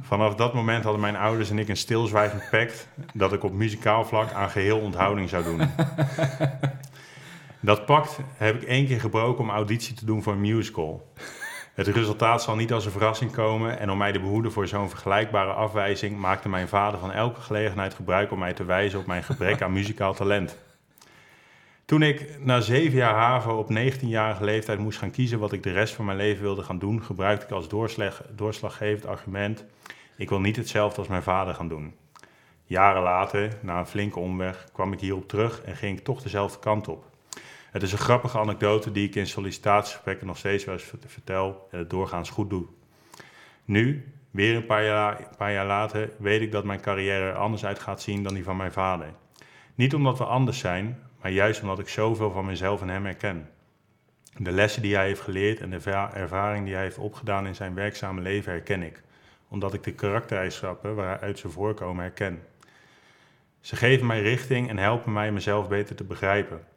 Vanaf 0.00 0.34
dat 0.34 0.54
moment 0.54 0.82
hadden 0.82 1.00
mijn 1.00 1.16
ouders 1.16 1.50
en 1.50 1.58
ik 1.58 1.68
een 1.68 1.76
stilzwijgend 1.76 2.50
pact 2.50 2.88
dat 3.12 3.32
ik 3.32 3.42
op 3.42 3.52
muzikaal 3.52 4.04
vlak 4.04 4.32
aan 4.32 4.50
geheel 4.50 4.78
onthouding 4.78 5.28
zou 5.28 5.44
doen. 5.44 5.60
Dat 7.60 7.86
pact 7.86 8.18
heb 8.36 8.62
ik 8.62 8.68
één 8.68 8.86
keer 8.86 9.00
gebroken 9.00 9.44
om 9.44 9.50
auditie 9.50 9.94
te 9.94 10.04
doen 10.04 10.22
voor 10.22 10.32
een 10.32 10.40
musical. 10.40 11.12
Het 11.76 11.86
resultaat 11.86 12.42
zal 12.42 12.56
niet 12.56 12.72
als 12.72 12.84
een 12.84 12.90
verrassing 12.90 13.32
komen 13.32 13.78
en 13.78 13.90
om 13.90 13.98
mij 13.98 14.12
te 14.12 14.20
behoeden 14.20 14.52
voor 14.52 14.66
zo'n 14.66 14.88
vergelijkbare 14.88 15.52
afwijzing 15.52 16.18
maakte 16.18 16.48
mijn 16.48 16.68
vader 16.68 17.00
van 17.00 17.12
elke 17.12 17.40
gelegenheid 17.40 17.94
gebruik 17.94 18.30
om 18.30 18.38
mij 18.38 18.52
te 18.52 18.64
wijzen 18.64 18.98
op 18.98 19.06
mijn 19.06 19.22
gebrek 19.22 19.62
aan 19.62 19.72
muzikaal 19.72 20.14
talent. 20.14 20.56
Toen 21.84 22.02
ik 22.02 22.38
na 22.40 22.60
zeven 22.60 22.98
jaar 22.98 23.14
HAVO 23.14 23.58
op 23.58 23.70
19-jarige 23.70 24.44
leeftijd 24.44 24.78
moest 24.78 24.98
gaan 24.98 25.10
kiezen 25.10 25.38
wat 25.38 25.52
ik 25.52 25.62
de 25.62 25.72
rest 25.72 25.94
van 25.94 26.04
mijn 26.04 26.16
leven 26.16 26.42
wilde 26.42 26.62
gaan 26.62 26.78
doen, 26.78 27.02
gebruikte 27.02 27.46
ik 27.46 27.52
als 27.52 27.68
doorslag, 27.68 28.22
doorslaggevend 28.30 29.06
argument: 29.06 29.64
ik 30.16 30.28
wil 30.28 30.40
niet 30.40 30.56
hetzelfde 30.56 30.98
als 30.98 31.08
mijn 31.08 31.22
vader 31.22 31.54
gaan 31.54 31.68
doen. 31.68 31.94
Jaren 32.64 33.02
later, 33.02 33.52
na 33.60 33.78
een 33.78 33.86
flinke 33.86 34.18
omweg, 34.18 34.68
kwam 34.72 34.92
ik 34.92 35.00
hierop 35.00 35.28
terug 35.28 35.62
en 35.62 35.76
ging 35.76 35.98
ik 35.98 36.04
toch 36.04 36.22
dezelfde 36.22 36.58
kant 36.58 36.88
op. 36.88 37.04
Het 37.76 37.84
is 37.84 37.92
een 37.92 37.98
grappige 37.98 38.38
anekdote 38.38 38.92
die 38.92 39.06
ik 39.06 39.14
in 39.14 39.26
sollicitatiegesprekken 39.26 40.26
nog 40.26 40.36
steeds 40.36 40.64
wel 40.64 40.74
eens 40.74 40.92
vertel 41.06 41.68
en 41.70 41.78
het 41.78 41.90
doorgaans 41.90 42.30
goed 42.30 42.50
doe. 42.50 42.66
Nu, 43.64 44.12
weer 44.30 44.56
een 44.56 44.66
paar 44.66 44.84
jaar, 44.84 45.18
een 45.18 45.36
paar 45.36 45.52
jaar 45.52 45.66
later, 45.66 46.10
weet 46.18 46.40
ik 46.40 46.52
dat 46.52 46.64
mijn 46.64 46.80
carrière 46.80 47.24
er 47.24 47.34
anders 47.34 47.64
uit 47.64 47.78
gaat 47.78 48.02
zien 48.02 48.22
dan 48.22 48.34
die 48.34 48.44
van 48.44 48.56
mijn 48.56 48.72
vader. 48.72 49.12
Niet 49.74 49.94
omdat 49.94 50.18
we 50.18 50.24
anders 50.24 50.58
zijn, 50.58 50.98
maar 51.20 51.30
juist 51.30 51.62
omdat 51.62 51.78
ik 51.78 51.88
zoveel 51.88 52.30
van 52.30 52.44
mezelf 52.44 52.80
en 52.80 52.88
hem 52.88 53.04
herken. 53.04 53.50
De 54.36 54.52
lessen 54.52 54.82
die 54.82 54.94
hij 54.94 55.06
heeft 55.06 55.20
geleerd 55.20 55.60
en 55.60 55.70
de 55.70 55.90
ervaring 56.14 56.64
die 56.64 56.74
hij 56.74 56.82
heeft 56.82 56.98
opgedaan 56.98 57.46
in 57.46 57.54
zijn 57.54 57.74
werkzame 57.74 58.20
leven 58.20 58.52
herken 58.52 58.82
ik, 58.82 59.02
omdat 59.48 59.74
ik 59.74 59.82
de 59.82 59.92
karaktereigenschappen 59.92 60.94
waaruit 60.94 61.38
ze 61.38 61.48
voorkomen 61.48 62.02
herken. 62.02 62.42
Ze 63.60 63.76
geven 63.76 64.06
mij 64.06 64.22
richting 64.22 64.68
en 64.68 64.78
helpen 64.78 65.12
mij 65.12 65.32
mezelf 65.32 65.68
beter 65.68 65.96
te 65.96 66.04
begrijpen. 66.04 66.74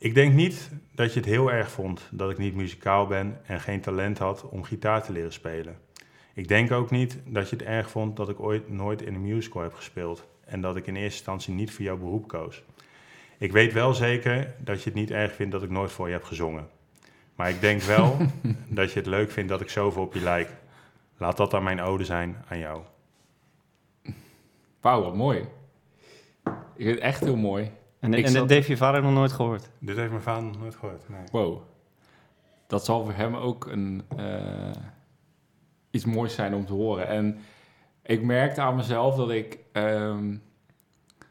Ik 0.00 0.14
denk 0.14 0.34
niet 0.34 0.70
dat 0.94 1.12
je 1.12 1.20
het 1.20 1.28
heel 1.28 1.52
erg 1.52 1.70
vond 1.70 2.08
dat 2.10 2.30
ik 2.30 2.38
niet 2.38 2.54
muzikaal 2.54 3.06
ben 3.06 3.40
en 3.46 3.60
geen 3.60 3.80
talent 3.80 4.18
had 4.18 4.48
om 4.48 4.62
gitaar 4.62 5.02
te 5.02 5.12
leren 5.12 5.32
spelen. 5.32 5.78
Ik 6.34 6.48
denk 6.48 6.72
ook 6.72 6.90
niet 6.90 7.18
dat 7.26 7.50
je 7.50 7.56
het 7.56 7.64
erg 7.64 7.90
vond 7.90 8.16
dat 8.16 8.28
ik 8.28 8.40
ooit 8.40 8.68
nooit 8.68 9.02
in 9.02 9.14
een 9.14 9.22
musical 9.22 9.62
heb 9.62 9.74
gespeeld 9.74 10.26
en 10.44 10.60
dat 10.60 10.76
ik 10.76 10.86
in 10.86 10.96
eerste 10.96 11.16
instantie 11.16 11.54
niet 11.54 11.70
voor 11.70 11.84
jouw 11.84 11.96
beroep 11.96 12.28
koos. 12.28 12.62
Ik 13.38 13.52
weet 13.52 13.72
wel 13.72 13.94
zeker 13.94 14.54
dat 14.58 14.82
je 14.82 14.90
het 14.90 14.98
niet 14.98 15.10
erg 15.10 15.34
vindt 15.34 15.52
dat 15.52 15.62
ik 15.62 15.70
nooit 15.70 15.92
voor 15.92 16.06
je 16.06 16.12
heb 16.12 16.24
gezongen. 16.24 16.68
Maar 17.34 17.48
ik 17.48 17.60
denk 17.60 17.82
wel 17.82 18.16
dat 18.68 18.92
je 18.92 18.98
het 18.98 19.08
leuk 19.08 19.30
vindt 19.30 19.48
dat 19.48 19.60
ik 19.60 19.70
zoveel 19.70 20.02
op 20.02 20.14
je 20.14 20.20
lijk. 20.20 20.50
Laat 21.16 21.36
dat 21.36 21.50
dan 21.50 21.62
mijn 21.62 21.80
ode 21.80 22.04
zijn 22.04 22.44
aan 22.48 22.58
jou. 22.58 22.82
Wauw, 24.80 25.02
wat 25.02 25.14
mooi. 25.14 25.38
Ik 26.76 26.84
vind 26.84 26.94
het 26.94 26.98
echt 26.98 27.20
heel 27.20 27.36
mooi. 27.36 27.70
En, 28.00 28.10
dit 28.10 28.48
heeft 28.50 28.66
je 28.66 28.76
vader 28.76 29.02
nog 29.02 29.12
nooit 29.12 29.32
gehoord? 29.32 29.70
Dit 29.78 29.96
heeft 29.96 30.10
mijn 30.10 30.22
vader 30.22 30.42
nog 30.42 30.58
nooit 30.58 30.76
gehoord. 30.76 31.08
Nee. 31.08 31.20
Wow. 31.32 31.60
Dat 32.66 32.84
zal 32.84 33.04
voor 33.04 33.12
hem 33.12 33.36
ook 33.36 33.66
een, 33.66 34.02
eh, 34.16 34.70
iets 35.90 36.04
moois 36.04 36.34
zijn 36.34 36.54
om 36.54 36.66
te 36.66 36.72
horen. 36.72 37.08
En 37.08 37.38
ik 38.02 38.22
merkte 38.22 38.60
aan 38.60 38.76
mezelf 38.76 39.16
dat 39.16 39.30
ik... 39.30 39.58
ehm, 39.72 40.26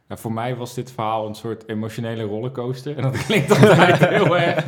nou, 0.07 0.19
voor 0.19 0.33
mij 0.33 0.55
was 0.55 0.73
dit 0.73 0.91
verhaal 0.91 1.27
een 1.27 1.35
soort 1.35 1.69
emotionele 1.69 2.23
rollercoaster. 2.23 2.97
En 2.97 3.01
dat 3.01 3.17
klinkt 3.25 3.51
altijd 3.51 4.09
heel 4.09 4.37
erg... 4.37 4.65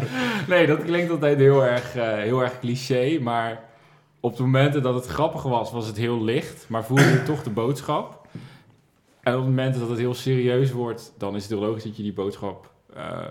Nee, 0.48 0.68
dat 0.68 0.84
klinkt 0.84 1.12
altijd 1.12 1.38
heel 1.38 1.65
erg, 1.65 1.96
eh, 1.96 2.13
heel 2.13 2.41
erg 2.41 2.60
cliché. 2.60 3.20
Maar 3.22 3.63
op 4.20 4.38
de 4.38 4.44
momenten 4.44 4.82
dat 4.82 4.96
het 4.96 5.06
grappig 5.06 5.44
was, 5.44 5.72
was 5.72 5.88
het 5.88 5.98
heel 5.98 6.24
licht. 6.24 6.65
Maar 6.70 6.84
voelde 6.84 7.12
je 7.12 7.24
toch 7.24 7.44
de 7.44 7.50
boodschap. 7.50 8.18
En 9.29 9.36
op 9.38 9.43
de 9.43 9.50
momenten 9.50 9.79
dat 9.79 9.89
het 9.89 9.98
heel 10.00 10.13
serieus 10.13 10.71
wordt... 10.71 11.13
dan 11.17 11.36
is 11.36 11.41
het 11.41 11.51
heel 11.51 11.62
logisch 11.62 11.83
dat 11.83 11.98
je 11.98 12.03
die 12.03 12.13
boodschap... 12.13 12.71
eh, 12.93 13.25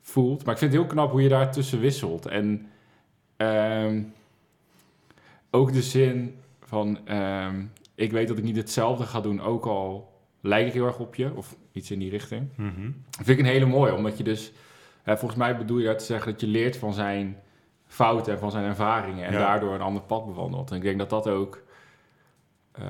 voelt. 0.00 0.44
Maar 0.44 0.52
ik 0.54 0.60
vind 0.60 0.72
het 0.72 0.80
heel 0.80 0.90
knap 0.90 1.10
hoe 1.10 1.22
je 1.22 1.28
daar 1.28 1.52
tussen 1.52 1.80
wisselt. 1.80 2.26
En 2.26 2.68
ehm, 3.36 4.02
ook 5.50 5.72
de 5.72 5.82
zin 5.82 6.36
van... 6.60 6.98
ehm, 7.06 7.64
ik 7.94 8.12
weet 8.12 8.28
dat 8.28 8.38
ik 8.38 8.44
niet 8.44 8.56
hetzelfde 8.56 9.04
ga 9.04 9.20
doen, 9.20 9.40
ook 9.40 9.66
al 9.66 10.12
lijk 10.40 10.66
ik 10.66 10.72
heel 10.72 10.86
erg 10.86 10.98
op 10.98 11.14
je. 11.14 11.34
Of 11.34 11.56
iets 11.72 11.90
in 11.90 11.98
die 11.98 12.10
richting. 12.10 12.48
Mhm. 12.56 12.90
Vind 13.10 13.28
ik 13.28 13.38
een 13.38 13.44
hele 13.52 13.66
mooie, 13.66 13.94
omdat 13.94 14.16
je 14.18 14.24
dus... 14.24 14.52
volgens 15.04 15.34
mij 15.34 15.56
bedoel 15.56 15.78
je 15.78 15.84
daar 15.84 15.98
te 15.98 16.04
zeggen 16.04 16.32
dat 16.32 16.40
je 16.40 16.46
leert 16.46 16.76
van 16.76 16.92
zijn 16.94 17.36
fouten 17.86 18.32
en 18.32 18.38
van 18.38 18.50
zijn 18.50 18.64
ervaringen. 18.64 19.24
En 19.26 19.32
Ja. 19.32 19.38
daardoor 19.38 19.74
een 19.74 19.80
ander 19.80 20.02
pad 20.02 20.26
bewandelt. 20.26 20.70
En 20.70 20.76
ik 20.76 20.82
denk 20.82 20.98
dat 20.98 21.10
dat 21.10 21.28
ook... 21.28 21.62
eh, 22.72 22.84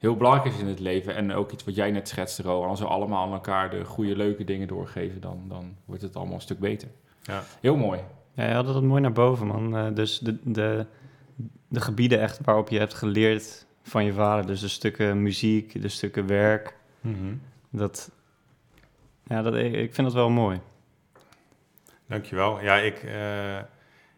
heel 0.00 0.16
belangrijk 0.16 0.54
is 0.54 0.60
in 0.60 0.66
het 0.66 0.80
leven. 0.80 1.14
En 1.14 1.32
ook 1.32 1.52
iets 1.52 1.64
wat 1.64 1.74
jij 1.74 1.90
net 1.90 2.08
schetste, 2.08 2.42
Ro. 2.42 2.64
Als 2.64 2.80
we 2.80 2.86
allemaal 2.86 3.26
aan 3.26 3.32
elkaar 3.32 3.70
de 3.70 3.84
goede, 3.84 4.16
leuke 4.16 4.44
dingen 4.44 4.68
doorgeven, 4.68 5.20
dan, 5.20 5.42
dan 5.48 5.76
wordt 5.84 6.02
het 6.02 6.16
allemaal 6.16 6.34
een 6.34 6.40
stuk 6.40 6.58
beter. 6.58 6.88
Ja. 7.22 7.42
Heel 7.60 7.76
mooi. 7.76 8.00
Ja, 8.32 8.46
je 8.46 8.54
had 8.54 8.74
het 8.74 8.82
mooi 8.82 9.00
naar 9.00 9.12
boven, 9.12 9.46
man. 9.46 9.76
Eh, 9.76 9.94
dus 9.94 10.18
de, 10.18 10.38
de, 10.42 10.86
de 11.68 11.80
gebieden 11.80 12.20
echt 12.20 12.40
waarop 12.44 12.68
je 12.68 12.78
hebt 12.78 12.94
geleerd 12.94 13.66
van 13.82 14.04
je 14.04 14.12
vader. 14.12 14.46
Dus 14.46 14.60
de 14.60 14.68
stukken 14.68 15.22
muziek, 15.22 15.82
de 15.82 15.88
stukken 15.88 16.26
werk. 16.26 16.76
Mhm. 17.00 17.34
Dat, 17.70 18.10
ja, 19.26 19.42
dat, 19.42 19.54
ik 19.54 19.94
vind 19.94 20.06
dat 20.06 20.12
wel 20.12 20.30
mooi. 20.30 20.60
Dankjewel. 22.06 22.60
Ja, 22.60 22.76
ik, 22.76 23.02
eh, 23.02 23.58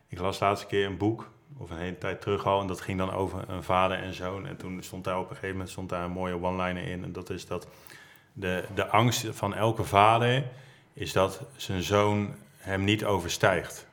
ik 0.08 0.18
las 0.18 0.40
laatste 0.40 0.66
keer 0.66 0.86
een 0.86 0.96
boek, 0.96 1.30
of 1.62 1.70
een 1.70 1.78
hele 1.78 1.98
tijd 1.98 2.20
terug 2.20 2.46
al, 2.46 2.60
en 2.60 2.66
dat 2.66 2.80
ging 2.80 2.98
dan 2.98 3.12
over 3.12 3.48
een 3.48 3.62
vader 3.62 3.98
en 3.98 4.14
zoon. 4.14 4.46
En 4.46 4.56
toen 4.56 4.82
stond 4.82 5.04
daar 5.04 5.18
op 5.18 5.22
een 5.22 5.28
gegeven 5.28 5.50
moment 5.50 5.70
stond 5.70 5.88
daar 5.88 6.04
een 6.04 6.10
mooie 6.10 6.42
one-liner 6.42 6.86
in. 6.86 7.04
En 7.04 7.12
dat 7.12 7.30
is 7.30 7.46
dat 7.46 7.68
de, 8.32 8.64
de 8.74 8.86
angst 8.86 9.26
van 9.30 9.54
elke 9.54 9.84
vader 9.84 10.44
is 10.92 11.12
dat 11.12 11.40
zijn 11.56 11.82
zoon 11.82 12.34
hem 12.56 12.84
niet 12.84 13.04
overstijgt. 13.04 13.86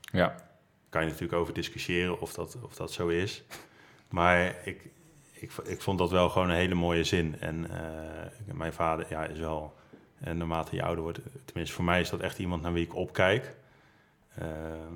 Ja. 0.00 0.34
Kan 0.88 1.00
je 1.00 1.06
natuurlijk 1.06 1.40
over 1.40 1.54
discussiëren 1.54 2.20
of 2.20 2.32
dat, 2.32 2.56
of 2.62 2.74
dat 2.74 2.92
zo 2.92 3.08
is. 3.08 3.42
Maar 4.08 4.56
ik, 4.64 4.88
ik, 5.32 5.52
ik 5.64 5.80
vond 5.80 5.98
dat 5.98 6.10
wel 6.10 6.28
gewoon 6.28 6.50
een 6.50 6.56
hele 6.56 6.74
mooie 6.74 7.04
zin. 7.04 7.40
En 7.40 7.70
eh, 7.70 8.54
mijn 8.54 8.72
vader 8.72 9.06
ja, 9.08 9.24
is 9.24 9.38
wel, 9.38 9.74
en 10.20 10.36
naarmate 10.36 10.76
je 10.76 10.82
ouder 10.82 11.02
wordt, 11.02 11.18
tenminste 11.44 11.74
voor 11.74 11.84
mij 11.84 12.00
is 12.00 12.10
dat 12.10 12.20
echt 12.20 12.38
iemand 12.38 12.62
naar 12.62 12.72
wie 12.72 12.84
ik 12.84 12.94
opkijk. 12.94 13.54
Ehm, 14.38 14.94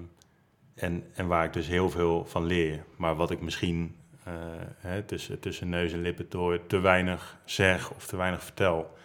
en, 0.80 1.04
en 1.14 1.26
waar 1.26 1.44
ik 1.44 1.52
dus 1.52 1.66
heel 1.66 1.90
veel 1.90 2.24
van 2.24 2.44
leer. 2.44 2.84
Maar 2.96 3.14
wat 3.14 3.30
ik 3.30 3.40
misschien 3.40 3.96
eh, 4.24 4.34
hè, 4.76 5.02
tussen, 5.02 5.40
tussen 5.40 5.68
neus 5.68 5.92
en 5.92 6.00
lippen 6.00 6.26
door 6.28 6.66
te 6.66 6.78
weinig 6.78 7.38
zeg 7.44 7.90
of 7.90 8.06
te 8.06 8.16
weinig 8.16 8.44
vertel. 8.44 8.96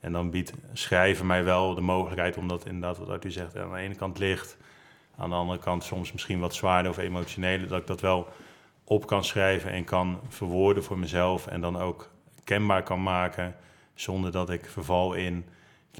En 0.00 0.12
dan 0.12 0.30
biedt 0.30 0.52
schrijven 0.72 1.26
mij 1.26 1.44
wel 1.44 1.74
de 1.74 1.80
mogelijkheid 1.80 2.36
om 2.36 2.48
dat 2.48 2.66
inderdaad, 2.66 2.98
wat 2.98 3.24
u 3.24 3.30
zegt, 3.30 3.56
aan 3.56 3.72
de 3.72 3.78
ene 3.78 3.94
kant 3.94 4.18
ligt. 4.18 4.56
Aan 5.16 5.28
de 5.28 5.36
andere 5.36 5.58
kant 5.58 5.84
soms 5.84 6.12
misschien 6.12 6.40
wat 6.40 6.54
zwaarder 6.54 6.90
of 6.90 6.98
emotioneler. 6.98 7.68
Dat 7.68 7.80
ik 7.80 7.86
dat 7.86 8.00
wel 8.00 8.28
op 8.84 9.06
kan 9.06 9.24
schrijven 9.24 9.70
en 9.70 9.84
kan 9.84 10.20
verwoorden 10.28 10.84
voor 10.84 10.98
mezelf. 10.98 11.46
En 11.46 11.60
dan 11.60 11.76
ook 11.78 12.10
kenbaar 12.44 12.82
kan 12.82 13.02
maken 13.02 13.56
zonder 13.94 14.32
dat 14.32 14.50
ik 14.50 14.66
verval 14.66 15.14
in 15.14 15.44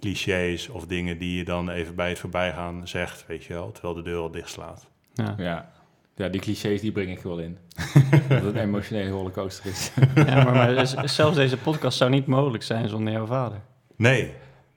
clichés 0.01 0.69
of 0.69 0.87
dingen 0.87 1.19
die 1.19 1.37
je 1.37 1.45
dan 1.45 1.71
even 1.71 1.95
bij 1.95 2.09
het 2.09 2.19
voorbijgaan 2.19 2.89
zegt, 2.89 3.27
weet 3.27 3.45
je 3.45 3.53
wel, 3.53 3.73
terwijl 3.73 3.95
de 3.95 4.03
deur 4.03 4.21
al 4.21 4.31
dicht 4.31 4.51
slaat. 4.51 4.93
Ja. 5.15 5.35
Ja. 5.37 5.71
ja, 6.17 6.29
die 6.29 6.41
clichés 6.41 6.81
die 6.81 6.93
breng 6.93 7.11
ik 7.11 7.23
wel 7.23 7.39
in. 7.39 7.59
dat 8.29 8.43
het 8.43 8.55
een 8.55 8.61
emotionele 8.61 9.11
rollercoaster 9.11 9.71
is. 9.71 9.91
Ja, 10.15 10.45
maar, 10.45 10.53
maar 10.55 10.87
z- 10.87 10.95
zelfs 11.05 11.37
deze 11.37 11.57
podcast 11.57 11.99
zou 11.99 12.11
niet 12.11 12.27
mogelijk 12.27 12.63
zijn 12.63 12.89
zonder 12.89 13.13
jouw 13.13 13.27
vader. 13.27 13.59
Nee, 13.97 14.33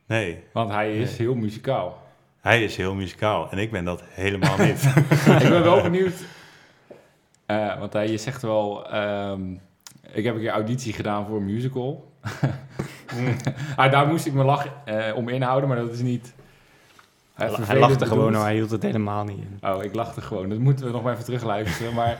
nee. 0.08 0.44
Want 0.53 0.70
hij 0.70 0.98
is 0.98 1.17
heel 1.17 1.36
muzikaal. 1.36 2.06
Hij 2.41 2.63
is 2.63 2.75
heel 2.77 2.94
muzikaal 2.96 3.51
en 3.51 3.58
ik 3.58 3.72
ben 3.72 3.86
dat 3.86 4.03
helemaal 4.10 4.58
niet. 4.67 4.84
ik 5.41 5.50
ben 5.50 5.63
wel 5.63 5.82
benieuwd. 5.82 6.13
eh, 7.46 7.79
want 7.79 7.94
hij, 7.94 8.10
je 8.12 8.17
zegt 8.17 8.41
wel... 8.41 8.89
ehm, 8.91 9.51
ik 10.12 10.24
heb 10.24 10.36
een 10.36 10.41
keer 10.41 10.50
auditie 10.51 10.94
gedaan 10.94 11.25
voor 11.25 11.38
een 11.38 11.46
musical. 11.46 12.12
ah, 13.75 13.91
daar 13.91 14.08
moest 14.08 14.25
ik 14.25 14.34
mijn 14.34 14.46
lach 14.46 14.67
eh, 14.86 15.15
om 15.15 15.29
inhouden, 15.29 15.70
maar 15.70 15.77
dat 15.77 15.91
is 15.91 16.01
niet... 16.01 16.34
Hij 17.38 17.50
lachte 17.50 17.98
bedoeld. 17.98 18.08
gewoon, 18.08 18.32
maar 18.32 18.41
hij 18.41 18.53
hield 18.53 18.72
het 18.72 18.84
helemaal 18.84 19.24
niet 19.24 19.38
in. 19.38 19.70
Oh, 19.70 19.84
ik 19.84 19.96
lachte 19.96 20.22
gewoon. 20.22 20.50
Dat 20.50 20.58
moeten 20.58 20.86
we 20.86 20.91
nog 20.91 21.03
maar 21.03 21.13
even 21.13 21.25
terugluisteren. 21.25 21.94
Maar 21.94 22.17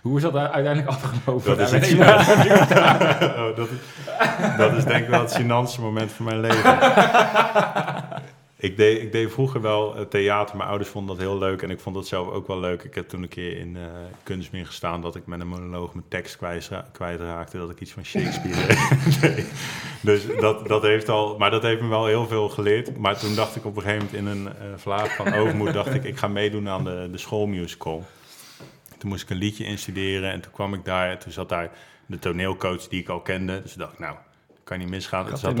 hoe 0.00 0.16
is 0.16 0.22
dat 0.22 0.36
uiteindelijk 0.36 0.86
afgelopen? 0.88 1.56
Dat 1.56 1.72
is 1.72 1.94
oh, 1.98 3.56
dat, 3.56 3.68
is, 3.68 3.78
dat 4.56 4.72
is 4.72 4.84
denk 4.84 5.04
ik 5.04 5.08
wel 5.08 5.20
het 5.20 5.40
gênantste 5.40 5.80
moment 5.80 6.12
van 6.12 6.24
mijn 6.24 6.40
leven. 6.40 6.78
ik, 8.66 8.76
deed, 8.76 9.02
ik 9.02 9.12
deed 9.12 9.32
vroeger 9.32 9.60
wel 9.60 9.96
eh, 9.96 10.04
theater. 10.04 10.56
Mijn 10.56 10.68
ouders 10.68 10.90
vonden 10.90 11.16
dat 11.16 11.26
heel 11.26 11.38
leuk 11.38 11.62
en 11.62 11.70
ik 11.70 11.80
vond 11.80 11.94
dat 11.94 12.06
zelf 12.06 12.28
ook 12.28 12.46
wel 12.46 12.60
leuk. 12.60 12.82
Ik 12.82 12.94
heb 12.94 13.08
toen 13.08 13.22
een 13.22 13.28
keer 13.28 13.58
in 13.58 13.76
eh 13.76 13.82
Kunstmeer 14.22 14.66
gestaan 14.66 15.00
dat 15.00 15.16
ik 15.16 15.26
met 15.26 15.40
een 15.40 15.48
monoloog 15.48 15.94
mijn 15.94 16.08
tekst 16.08 16.36
kwijt- 16.36 16.70
kwijtraakte. 16.92 17.58
Dat 17.58 17.70
ik 17.70 17.80
iets 17.80 17.92
van 17.92 18.04
Shakespeare 18.04 18.66
deed. 19.20 19.52
Dus 20.00 20.26
dat, 20.40 20.68
dat 20.68 20.82
heeft 20.82 21.08
al, 21.08 21.38
maar 21.38 21.50
dat 21.50 21.62
heeft 21.62 21.80
me 21.80 21.88
wel 21.88 22.06
heel 22.06 22.26
veel 22.26 22.48
geleerd. 22.48 22.96
Maar 22.96 23.18
toen 23.18 23.34
dacht 23.34 23.56
ik 23.56 23.64
op 23.64 23.76
een 23.76 23.82
gegeven 23.82 24.08
moment 24.12 24.20
in 24.22 24.40
een 24.40 24.48
eh 24.48 24.66
vlaag 24.76 25.14
van 25.14 25.34
overmoed, 25.34 25.72
dacht 25.72 25.94
ik, 25.94 26.04
ik 26.04 26.16
ga 26.16 26.28
meedoen 26.28 26.68
aan 26.68 26.84
de, 26.84 27.08
de 27.12 27.18
schoolmusical. 27.18 28.04
Toen 28.98 29.08
moest 29.08 29.22
ik 29.22 29.30
een 29.30 29.36
liedje 29.36 29.64
instuderen 29.64 30.32
en 30.32 30.40
toen 30.40 30.52
kwam 30.52 30.74
ik 30.74 30.84
daar. 30.84 31.10
En 31.10 31.18
toen 31.18 31.32
zat 31.32 31.48
daar 31.48 31.70
de 32.06 32.18
toneelcoach 32.18 32.88
die 32.88 33.00
ik 33.00 33.08
al 33.08 33.20
kende. 33.20 33.62
Dus 33.62 33.72
ik 33.72 33.78
dacht, 33.78 33.98
nou, 33.98 34.16
kan 34.66 34.78
niet 34.78 34.88
misgaan. 34.88 35.26
Toen 35.26 35.36
zat 35.36 35.56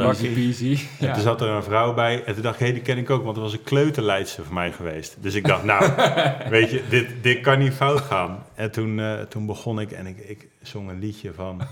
Ja. 0.98 1.12
toen 1.12 1.22
zat 1.22 1.40
er 1.40 1.48
een 1.48 1.62
vrouw 1.62 1.94
bij. 1.94 2.24
En 2.24 2.34
toen 2.34 2.42
dacht 2.42 2.60
ik, 2.60 2.66
hé, 2.66 2.72
die 2.72 2.82
ken 2.82 2.98
ik 2.98 3.10
ook, 3.10 3.24
want 3.24 3.36
er 3.36 3.42
was 3.42 3.52
een 3.52 3.62
kleuterleidster 3.62 4.44
van 4.44 4.54
mij 4.54 4.72
geweest. 4.72 5.16
Dus 5.20 5.34
ik 5.34 5.46
dacht, 5.46 5.64
nou, 5.64 5.92
weet 6.56 6.70
je, 6.70 6.82
dit, 6.88 7.08
dit 7.22 7.40
kan 7.40 7.58
niet 7.58 7.72
fout 7.72 8.00
gaan. 8.00 8.44
En 8.54 8.70
toen, 8.70 9.00
eh, 9.00 9.20
toen 9.20 9.46
begon 9.46 9.80
ik 9.80 9.90
en 9.90 10.06
ik, 10.06 10.18
ik 10.18 10.48
zong 10.62 10.90
een 10.90 10.98
liedje 10.98 11.32
van 11.34 11.62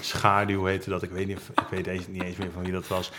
Schaduw 0.00 0.64
heette 0.64 0.90
dat. 0.90 1.02
Ik 1.02 1.10
weet, 1.10 1.26
niet, 1.26 1.40
ik 1.54 1.66
weet 1.70 1.86
eens, 1.86 2.06
niet 2.06 2.22
eens 2.22 2.36
meer 2.36 2.50
van 2.52 2.62
wie 2.62 2.72
dat 2.72 2.88
was. 2.88 3.12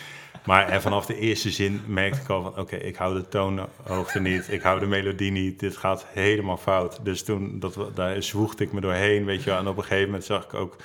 Maar 0.46 0.68
en 0.70 0.82
vanaf 0.82 1.06
de 1.06 1.20
eerste 1.20 1.52
zin 1.52 1.82
merkte 1.88 2.22
ik 2.22 2.30
al 2.30 2.42
van... 2.42 2.58
oké, 2.58 2.76
ik 2.76 2.96
hou 2.96 3.16
de 3.16 3.28
toonhoogte 3.28 4.20
niet, 4.20 4.52
ik 4.52 4.62
hou 4.62 4.80
de 4.80 4.86
melodie 4.86 5.32
niet. 5.32 5.60
Dit 5.60 5.78
gaat 5.78 6.06
helemaal 6.10 6.58
fout. 6.58 7.00
Dus 7.04 7.24
toen, 7.24 7.60
dat, 7.60 7.78
daar 7.94 8.24
zwoegde 8.24 8.64
ik 8.64 8.72
me 8.72 8.82
doorheen, 8.82 9.26
weet 9.26 9.44
je 9.44 9.50
wel. 9.50 9.60
En 9.60 9.68
op 9.68 9.78
een 9.78 9.84
gegeven 9.84 10.06
moment 10.06 10.24
zag 10.26 10.44
ik 10.44 10.54
ook 10.54 10.76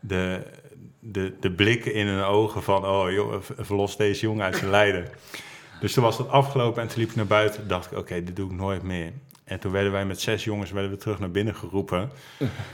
de, 0.00 0.42
de, 1.00 1.32
de 1.40 1.50
blikken 1.52 1.94
in 1.94 2.06
hun 2.06 2.22
ogen 2.24 2.62
van... 2.62 2.84
oh, 2.86 3.10
joh, 3.12 3.34
verlos 3.58 3.96
deze 3.96 4.20
jongen 4.20 4.44
uit 4.44 4.56
zijn 4.56 4.70
lijden. 4.70 5.08
Dus 5.80 5.92
toen 5.92 6.04
was 6.04 6.16
dat 6.16 6.28
afgelopen 6.28 6.82
en 6.82 6.88
toen 6.88 6.98
liep 6.98 7.08
ik 7.10 7.16
naar 7.16 7.26
buiten. 7.26 7.68
dacht 7.68 7.92
ik, 7.92 7.98
oké, 7.98 8.22
dit 8.24 8.36
doe 8.36 8.50
ik 8.50 8.56
nooit 8.56 8.82
meer. 8.82 9.12
En 9.44 9.60
toen 9.60 9.72
werden 9.72 9.92
wij 9.92 10.04
met 10.04 10.20
zes 10.20 10.44
jongens 10.44 10.70
werden 10.70 10.90
we 10.90 10.96
terug 10.96 11.18
naar 11.18 11.30
binnen 11.30 11.54
geroepen. 11.54 12.10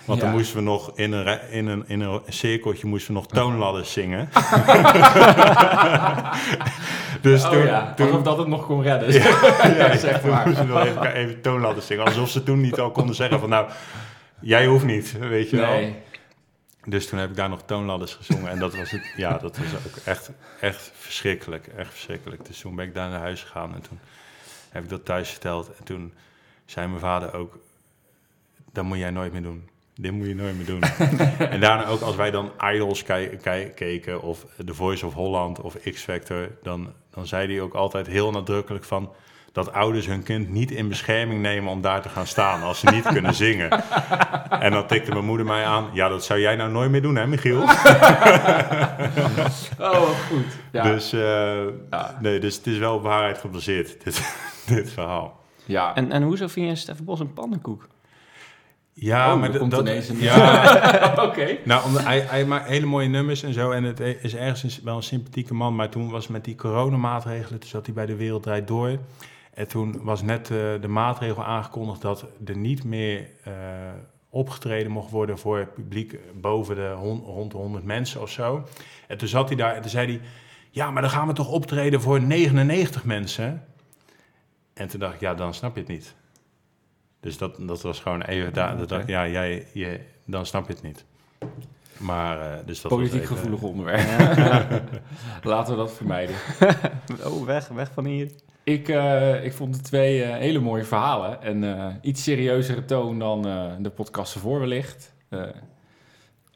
Want 0.04 0.20
dan 0.20 0.28
Ja. 0.28 0.34
moesten 0.34 0.56
we 0.56 0.62
nog 0.62 0.92
in 0.94 1.12
een, 1.12 1.50
in 1.50 1.66
een, 1.66 1.84
in 1.86 2.00
een 2.00 2.20
cirkeltje 2.28 2.86
moesten 2.86 3.14
we 3.14 3.20
nog 3.20 3.26
toonladders 3.28 3.92
zingen. 3.92 4.28
dus 7.22 7.44
Oh 7.44 7.50
toen, 7.50 7.64
ja, 7.66 7.92
toen, 7.94 8.06
alsof 8.06 8.22
dat 8.22 8.38
het 8.38 8.46
nog 8.46 8.66
kon 8.66 8.82
redden. 8.82 9.12
ja, 9.12 9.96
zeg 10.06 10.20
toen 10.20 10.30
maar. 10.30 10.46
moesten 10.46 10.66
we 10.66 10.72
nog 10.72 10.84
even, 10.84 11.14
even 11.14 11.40
toonladders 11.40 11.86
zingen. 11.86 12.04
Alsof 12.04 12.28
ze 12.30 12.42
toen 12.42 12.60
niet 12.60 12.78
al 12.80 12.90
konden 12.90 13.14
zeggen 13.14 13.40
van 13.40 13.48
nou, 13.48 13.66
jij 14.40 14.66
hoeft 14.66 14.84
niet, 14.84 15.18
weet 15.18 15.50
je 15.50 15.56
wel. 15.56 15.94
Dus 16.88 17.08
toen 17.08 17.18
heb 17.18 17.30
ik 17.30 17.36
daar 17.36 17.48
nog 17.48 17.62
toonladders 17.62 18.14
gezongen. 18.14 18.50
En 18.50 18.58
dat 18.58 18.76
was 18.76 18.90
het, 18.90 19.12
ja, 19.16 19.38
dat 19.38 19.58
was 19.58 19.74
ook 19.86 19.96
echt, 20.04 20.30
echt 20.60 20.92
verschrikkelijk. 20.94 21.66
Echt 21.66 21.90
verschrikkelijk. 21.90 22.46
Dus 22.46 22.60
toen 22.60 22.74
ben 22.74 22.86
ik 22.86 22.94
daar 22.94 23.10
naar 23.10 23.20
huis 23.20 23.42
gegaan 23.42 23.74
en 23.74 23.80
toen 23.80 23.98
heb 24.70 24.82
ik 24.82 24.88
dat 24.88 25.04
thuis 25.04 25.30
verteld. 25.30 25.76
En 25.78 25.84
toen 25.84 26.14
zei 26.64 26.86
mijn 26.86 27.00
vader 27.00 27.34
ook, 27.34 27.58
dat 28.72 28.84
moet 28.84 28.98
jij 28.98 29.10
nooit 29.10 29.32
meer 29.32 29.42
doen. 29.42 29.68
Dit 29.94 30.12
moet 30.12 30.26
je 30.26 30.34
nooit 30.34 30.56
meer 30.56 30.66
doen. 30.66 30.80
en 31.54 31.60
daarna 31.60 31.86
ook 31.86 32.00
als 32.00 32.16
wij 32.16 32.30
dan 32.30 32.52
Idols 32.72 33.02
keken 33.74 34.22
of 34.22 34.46
The 34.64 34.74
Voice 34.74 35.06
of 35.06 35.14
Holland 35.14 35.60
of 35.60 35.76
X-Factor, 35.76 36.50
dan, 36.62 36.92
dan 37.10 37.26
zei 37.26 37.52
hij 37.52 37.60
ook 37.60 37.74
altijd 37.74 38.06
heel 38.06 38.30
nadrukkelijk 38.30 38.84
van 38.84 39.12
dat 39.56 39.72
ouders 39.72 40.06
hun 40.06 40.22
kind 40.22 40.48
niet 40.50 40.70
in 40.70 40.88
bescherming 40.88 41.40
nemen 41.40 41.70
om 41.72 41.80
daar 41.80 42.02
te 42.02 42.08
gaan 42.08 42.26
staan 42.26 42.62
als 42.62 42.78
ze 42.78 42.90
niet 42.90 43.04
kunnen 43.06 43.34
zingen. 43.34 43.70
En 44.60 44.70
dan 44.72 44.86
tikte 44.86 45.10
mijn 45.12 45.24
moeder 45.24 45.46
mij 45.46 45.64
aan, 45.64 45.86
ja, 45.92 46.08
dat 46.08 46.24
zou 46.24 46.40
jij 46.40 46.56
nou 46.56 46.70
nooit 46.70 46.90
meer 46.90 47.02
doen, 47.02 47.16
hè, 47.16 47.26
Michiel? 47.26 47.62
Oh, 49.78 50.08
goed. 50.28 50.44
Ja. 50.72 50.82
Dus, 50.82 51.12
eh, 51.12 51.20
Ja. 51.90 52.16
nee, 52.20 52.38
dus 52.40 52.56
het 52.56 52.66
is 52.66 52.78
wel 52.78 52.94
op 52.94 53.02
waarheid 53.02 53.38
gebaseerd, 53.38 53.96
dit, 54.04 54.22
dit 54.66 54.90
verhaal. 54.90 55.40
ja. 55.64 55.94
En, 55.94 56.12
en 56.12 56.22
hoezo 56.22 56.46
vind 56.46 56.68
je 56.68 56.74
Stefan 56.76 57.04
Bos 57.04 57.20
een 57.20 57.32
pannenkoek? 57.32 57.88
Ja, 58.92 59.32
Oh, 59.32 59.40
maar 59.40 59.50
dat- 59.50 59.58
komt 59.60 59.70
dat, 59.70 59.80
ineens 59.80 60.08
een- 60.08 60.18
ja, 60.20 61.14
Oké. 61.28 61.56
Nou, 61.64 61.84
omdat 61.84 62.04
hij, 62.04 62.20
hij 62.28 62.44
maakt 62.44 62.68
hele 62.68 62.86
mooie 62.86 63.08
nummers 63.08 63.42
en 63.42 63.52
zo. 63.52 63.70
En 63.70 63.84
het 63.84 64.00
is 64.00 64.34
ergens 64.34 64.62
een- 64.62 64.84
wel 64.84 64.96
een 64.96 65.02
sympathieke 65.02 65.54
man. 65.54 65.74
Maar 65.74 65.88
toen 65.88 66.10
was 66.10 66.26
met 66.28 66.44
die 66.44 66.54
coronamaatregelen, 66.54 67.60
toen 67.60 67.68
zat 67.68 67.86
hij 67.86 67.94
bij 67.94 68.06
de 68.06 68.16
Wereld 68.16 68.42
Draait 68.42 68.66
Door. 68.68 68.98
En 69.56 69.68
toen 69.68 69.98
was 70.02 70.22
net 70.22 70.50
eh, 70.50 70.56
de 70.80 70.88
maatregel 70.88 71.44
aangekondigd 71.44 72.00
dat 72.02 72.26
er 72.46 72.56
niet 72.56 72.84
meer 72.84 73.28
eh, 73.44 73.52
opgetreden 74.30 74.90
mocht 74.92 75.10
worden 75.10 75.38
voor 75.38 75.58
het 75.58 75.74
publiek 75.74 76.18
boven 76.40 76.74
de 76.74 76.94
hon- 76.96 77.20
rond 77.24 77.50
de 77.50 77.56
100 77.56 77.84
mensen 77.84 78.20
of 78.22 78.30
zo. 78.30 78.64
En 79.08 79.18
toen 79.18 79.28
zat 79.28 79.48
hij 79.48 79.56
daar 79.56 79.74
en 79.74 79.80
toen 79.80 79.90
zei 79.90 80.06
hij, 80.06 80.20
ja, 80.70 80.90
maar 80.90 81.02
dan 81.02 81.10
gaan 81.10 81.26
we 81.26 81.32
toch 81.32 81.48
optreden 81.50 82.00
voor 82.00 82.22
99 82.22 83.04
mensen? 83.04 83.64
En 84.74 84.88
toen 84.88 85.00
dacht 85.00 85.14
ik, 85.14 85.20
ja, 85.20 85.34
dan 85.34 85.54
snap 85.54 85.74
je 85.74 85.80
het 85.80 85.88
niet. 85.90 86.14
Dus 87.20 87.38
dat, 87.38 87.56
dat 87.60 87.82
was 87.82 88.00
gewoon 88.00 88.22
even 88.22 88.52
daar. 88.52 88.78
dat 88.78 88.88
dacht 88.88 89.02
ik, 89.02 89.08
ja, 89.08 89.28
jij, 89.28 89.66
je, 89.72 90.00
dan 90.24 90.46
snap 90.46 90.66
je 90.66 90.72
het 90.72 90.82
niet. 90.82 91.04
Maar, 91.96 92.40
eh, 92.40 92.58
dus 92.66 92.80
dat 92.80 92.90
was 92.90 93.00
Politiek 93.00 93.22
even- 93.22 93.36
gevoelig 93.36 93.62
onderwerp. 93.62 94.82
Laten 95.42 95.72
we 95.72 95.78
dat 95.78 95.92
vermijden. 95.92 96.34
Oh, 97.24 97.44
weg, 97.44 97.68
weg 97.68 97.90
van 97.92 98.04
hier. 98.04 98.30
Ik, 98.66 98.88
eh, 98.88 99.44
ik 99.44 99.52
vond 99.52 99.74
de 99.74 99.80
twee 99.80 100.22
eh, 100.22 100.36
hele 100.36 100.58
mooie 100.58 100.84
verhalen. 100.84 101.42
En 101.42 101.64
eh, 101.78 101.94
iets 102.02 102.22
serieuzere 102.22 102.84
toon 102.84 103.18
dan 103.18 103.42
de 103.82 103.90
podcast 103.90 104.34
ervoor 104.34 104.60
wellicht. 104.60 105.14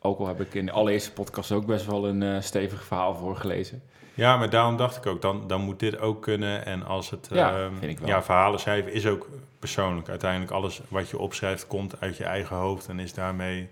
Ook 0.01 0.19
al 0.19 0.27
heb 0.27 0.41
ik 0.41 0.55
in 0.55 0.67
de 0.67 0.73
allereerste 0.73 1.13
podcast 1.13 1.53
ook 1.53 1.67
best 1.67 1.87
wel 1.87 2.09
een 2.09 2.43
stevig 2.43 2.85
verhaal 2.85 3.15
voorgelezen. 3.15 3.83
Ja, 4.15 4.37
maar 4.37 4.51
daarom 4.51 4.77
dacht 4.77 4.97
ik 4.97 5.07
ook, 5.07 5.23
dan, 5.23 5.47
dan 5.47 5.61
moet 5.61 5.79
dit 5.81 5.99
ook 5.99 6.23
kunnen. 6.23 6.65
En 6.67 6.83
als 6.87 7.11
het 7.11 7.29
Ja, 7.33 7.71
ehm, 7.81 8.07
ja, 8.07 8.23
verhalen 8.23 8.61
schrijven 8.61 8.93
is 8.93 9.07
ook 9.07 9.29
persoonlijk. 9.59 10.09
Uiteindelijk 10.09 10.51
alles 10.51 10.81
wat 10.89 11.11
je 11.11 11.19
opschrijft 11.19 11.67
komt 11.67 12.01
uit 12.01 12.17
je 12.17 12.25
eigen 12.25 12.57
hoofd 12.57 12.89
en 12.89 12.99
is 12.99 13.15
daarmee 13.15 13.69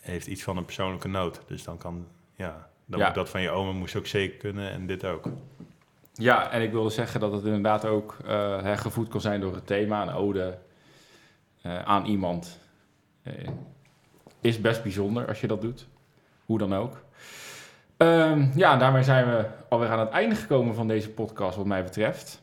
heeft 0.00 0.26
iets 0.26 0.42
van 0.42 0.56
een 0.56 0.64
persoonlijke 0.64 1.08
noot. 1.08 1.40
Dus 1.46 1.64
dan 1.64 1.78
kan, 1.78 2.06
ja, 2.36 2.68
dan 2.86 2.98
Ja. 3.00 3.06
moet 3.06 3.14
dat 3.14 3.28
van 3.30 3.40
je 3.42 3.50
oma 3.50 3.72
moest 3.72 3.96
ook 3.96 4.06
zeker 4.06 4.36
kunnen 4.36 4.70
en 4.70 4.86
dit 4.86 5.04
ook. 5.04 5.28
Ja, 6.16 6.50
en 6.50 6.62
ik 6.62 6.72
wilde 6.72 6.90
zeggen 6.90 7.20
dat 7.20 7.32
het 7.32 7.44
inderdaad 7.44 7.84
ook 7.84 8.16
hè, 8.62 8.76
gevoed 8.76 9.08
kan 9.08 9.20
zijn 9.20 9.40
door 9.40 9.54
het 9.54 9.66
thema. 9.66 10.02
Een 10.02 10.14
ode 10.14 10.58
eh, 11.66 11.82
aan 11.82 12.04
iemand 12.04 12.58
eh, 13.22 13.32
is 14.40 14.60
best 14.60 14.82
bijzonder 14.82 15.28
als 15.28 15.40
je 15.40 15.46
dat 15.46 15.60
doet. 15.60 15.86
Hoe 16.44 16.58
dan 16.58 16.74
ook. 16.74 17.02
Ehm, 17.96 18.46
ja, 18.54 18.76
daarmee 18.76 19.02
zijn 19.02 19.26
we 19.26 19.44
alweer 19.68 19.88
aan 19.88 19.98
het 19.98 20.10
einde 20.10 20.34
gekomen 20.34 20.74
van 20.74 20.88
deze 20.88 21.10
podcast, 21.10 21.56
wat 21.56 21.66
mij 21.66 21.82
betreft. 21.82 22.42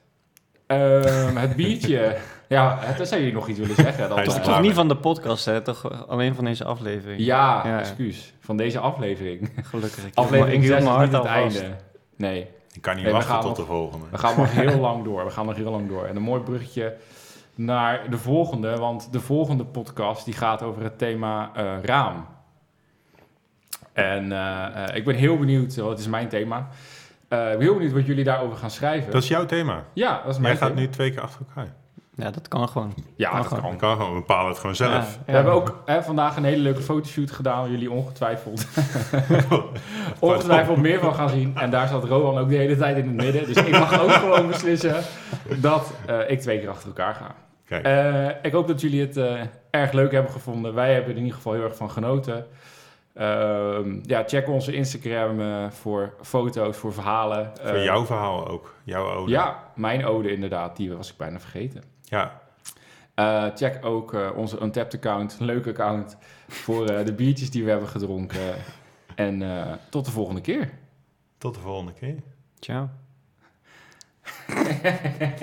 Ehm, 0.66 1.36
het 1.36 1.56
biertje. 1.56 2.18
ja, 2.48 2.96
zou 2.96 3.20
jullie 3.20 3.34
nog 3.34 3.48
iets 3.48 3.60
willen 3.60 3.76
zeggen? 3.76 4.10
Dat, 4.10 4.18
Hij 4.18 4.26
is 4.26 4.34
er 4.34 4.40
Toch 4.40 4.50
klaar 4.50 4.62
niet 4.62 4.74
van 4.74 4.88
de 4.88 4.98
podcast, 4.98 5.46
hè? 5.46 5.62
Toch 5.62 6.08
alleen 6.08 6.36
van 6.36 6.46
deze 6.46 6.64
aflevering. 6.64 7.22
ja, 7.22 7.80
excuus. 7.80 8.34
Van 8.40 8.58
deze 8.58 8.80
aflevering. 8.80 9.50
Gelukkig. 9.62 10.06
Ik 10.08 10.18
Aflevering 10.18 10.64
hield 10.64 10.82
6 10.82 10.84
mijn 10.84 11.00
is 11.00 11.12
niet 11.12 11.14
hart 11.14 11.24
het 11.24 11.62
einde. 11.62 11.76
Nee, 12.16 12.48
Ik 12.74 12.82
kan 12.82 12.96
niet 12.96 13.04
Nee, 13.04 13.14
wachten 13.14 13.36
tot 13.36 13.44
nog- 13.44 13.58
de 13.58 13.66
volgende. 13.66 14.06
We 14.12 14.18
gaan 14.18 14.38
nog 14.38 14.52
heel 14.66 14.80
lang 14.80 15.04
door. 15.04 15.26
We 15.26 15.32
gaan 15.32 15.46
nog 15.46 15.56
heel 15.56 15.72
lang 15.72 15.88
door. 15.90 16.06
En 16.06 16.16
een 16.16 16.22
mooi 16.22 16.42
bruggetje 16.42 16.96
naar 17.56 18.10
de 18.10 18.18
volgende. 18.18 18.78
Want 18.78 19.12
de 19.12 19.20
volgende 19.20 19.66
podcast 19.66 20.26
die 20.26 20.34
gaat 20.34 20.62
over 20.62 20.84
het 20.84 20.98
thema 20.98 21.52
eh, 21.56 21.74
raam. 21.84 22.26
En 23.94 24.32
eh, 24.32 24.88
eh, 24.90 24.96
ik 24.96 25.06
ben 25.06 25.16
heel 25.16 25.38
benieuwd, 25.38 25.76
want 25.76 25.90
het 25.90 26.00
is 26.00 26.08
mijn 26.08 26.28
thema. 26.30 26.58
Ik 27.20 27.40
ben 27.40 27.60
heel 27.60 27.74
benieuwd 27.74 27.92
wat 27.94 28.06
jullie 28.06 28.24
daarover 28.24 28.58
gaan 28.58 28.72
schrijven. 28.72 29.12
Dat 29.12 29.22
is 29.24 29.28
jouw 29.28 29.46
thema. 29.46 29.84
ja, 29.94 30.18
dat 30.18 30.26
is 30.28 30.32
Jij 30.34 30.42
mijn 30.42 30.58
gaat 30.58 30.68
thema. 30.70 30.80
nu 30.82 30.90
twee 30.90 31.12
keer 31.12 31.22
achter 31.22 31.42
elkaar. 31.48 31.74
Ja, 32.16 32.32
dat 32.32 32.48
kan 32.48 32.70
gewoon. 32.70 32.94
Ja, 33.16 33.30
Kan 33.30 33.42
dat 33.42 33.48
gewoon. 33.48 33.78
kan. 33.78 33.96
Gewoon, 33.96 34.14
we 34.14 34.20
bepalen 34.20 34.50
het 34.50 34.60
gewoon 34.60 34.76
zelf. 34.76 34.92
Ja, 34.92 35.24
We 35.26 35.32
hebben 35.32 35.54
ook 35.54 35.82
hè, 35.86 36.04
vandaag 36.04 36.36
een 36.38 36.44
hele 36.44 36.62
leuke 36.62 36.82
fotoshoot 36.82 37.32
gedaan, 37.32 37.60
waar 37.62 37.70
jullie 37.70 37.92
ongetwijfeld, 37.92 38.68
ongetwijfeld 40.20 40.78
meer 40.78 41.00
van 41.00 41.14
gaan 41.16 41.30
zien. 41.30 41.56
En 41.58 41.70
daar 41.70 41.88
zat 41.88 42.04
Rowan 42.04 42.38
ook 42.38 42.50
de 42.50 42.56
hele 42.56 42.78
tijd 42.78 42.98
in 42.98 43.06
het 43.08 43.16
midden. 43.16 43.46
Dus 43.46 43.58
ik 43.58 43.72
mag 43.80 44.02
ook 44.02 44.12
gewoon 44.12 44.48
beslissen 44.48 44.96
dat 45.62 45.94
eh, 46.06 46.30
ik 46.30 46.40
twee 46.40 46.60
keer 46.60 46.70
achter 46.70 46.88
elkaar 46.88 47.16
ga. 47.16 47.36
Kijk, 47.66 47.86
Eh, 47.86 48.28
ik 48.42 48.52
hoop 48.52 48.68
dat 48.68 48.82
jullie 48.82 49.02
het 49.02 49.18
eh, 49.18 49.42
erg 49.70 49.92
leuk 49.92 50.12
hebben 50.12 50.32
gevonden. 50.32 50.74
Wij 50.74 50.94
hebben 50.94 51.10
er 51.12 51.18
in 51.18 51.24
ieder 51.24 51.36
geval 51.38 51.54
heel 51.54 51.64
erg 51.64 51.76
van 51.76 51.92
genoten. 51.92 52.46
Ehm, 53.14 54.00
ja, 54.02 54.24
check 54.26 54.48
onze 54.48 54.74
Instagram 54.74 55.40
eh, 55.40 55.70
voor 55.70 56.14
foto's, 56.22 56.78
voor 56.78 56.94
verhalen. 56.94 57.52
voor 57.64 57.80
jouw 57.80 58.06
verhaal 58.06 58.48
ook. 58.48 58.74
Jouw 58.84 59.12
ode. 59.14 59.32
Ja, 59.32 59.64
mijn 59.76 60.06
ode 60.06 60.32
inderdaad, 60.34 60.76
die 60.78 60.94
was 60.94 61.12
ik 61.12 61.18
bijna 61.18 61.40
vergeten. 61.40 61.84
Ja, 62.14 62.42
Eh, 63.16 63.46
check 63.56 63.86
ook 63.86 64.14
eh, 64.14 64.30
onze 64.36 64.62
Untapped 64.62 64.94
account, 64.96 65.38
een 65.40 65.46
leuk 65.46 65.68
account, 65.68 66.18
voor 66.48 66.86
eh, 66.90 67.06
de 67.06 67.14
biertjes 67.14 67.50
die 67.52 67.64
we 67.64 67.70
hebben 67.70 67.88
gedronken. 67.90 68.56
en 69.16 69.42
eh, 69.42 69.72
tot 69.90 70.06
de 70.06 70.12
volgende 70.12 70.42
keer. 70.42 70.72
tot 71.38 71.54
de 71.54 71.60
volgende 71.60 71.94
keer. 71.94 72.16
Ciao. 72.60 72.90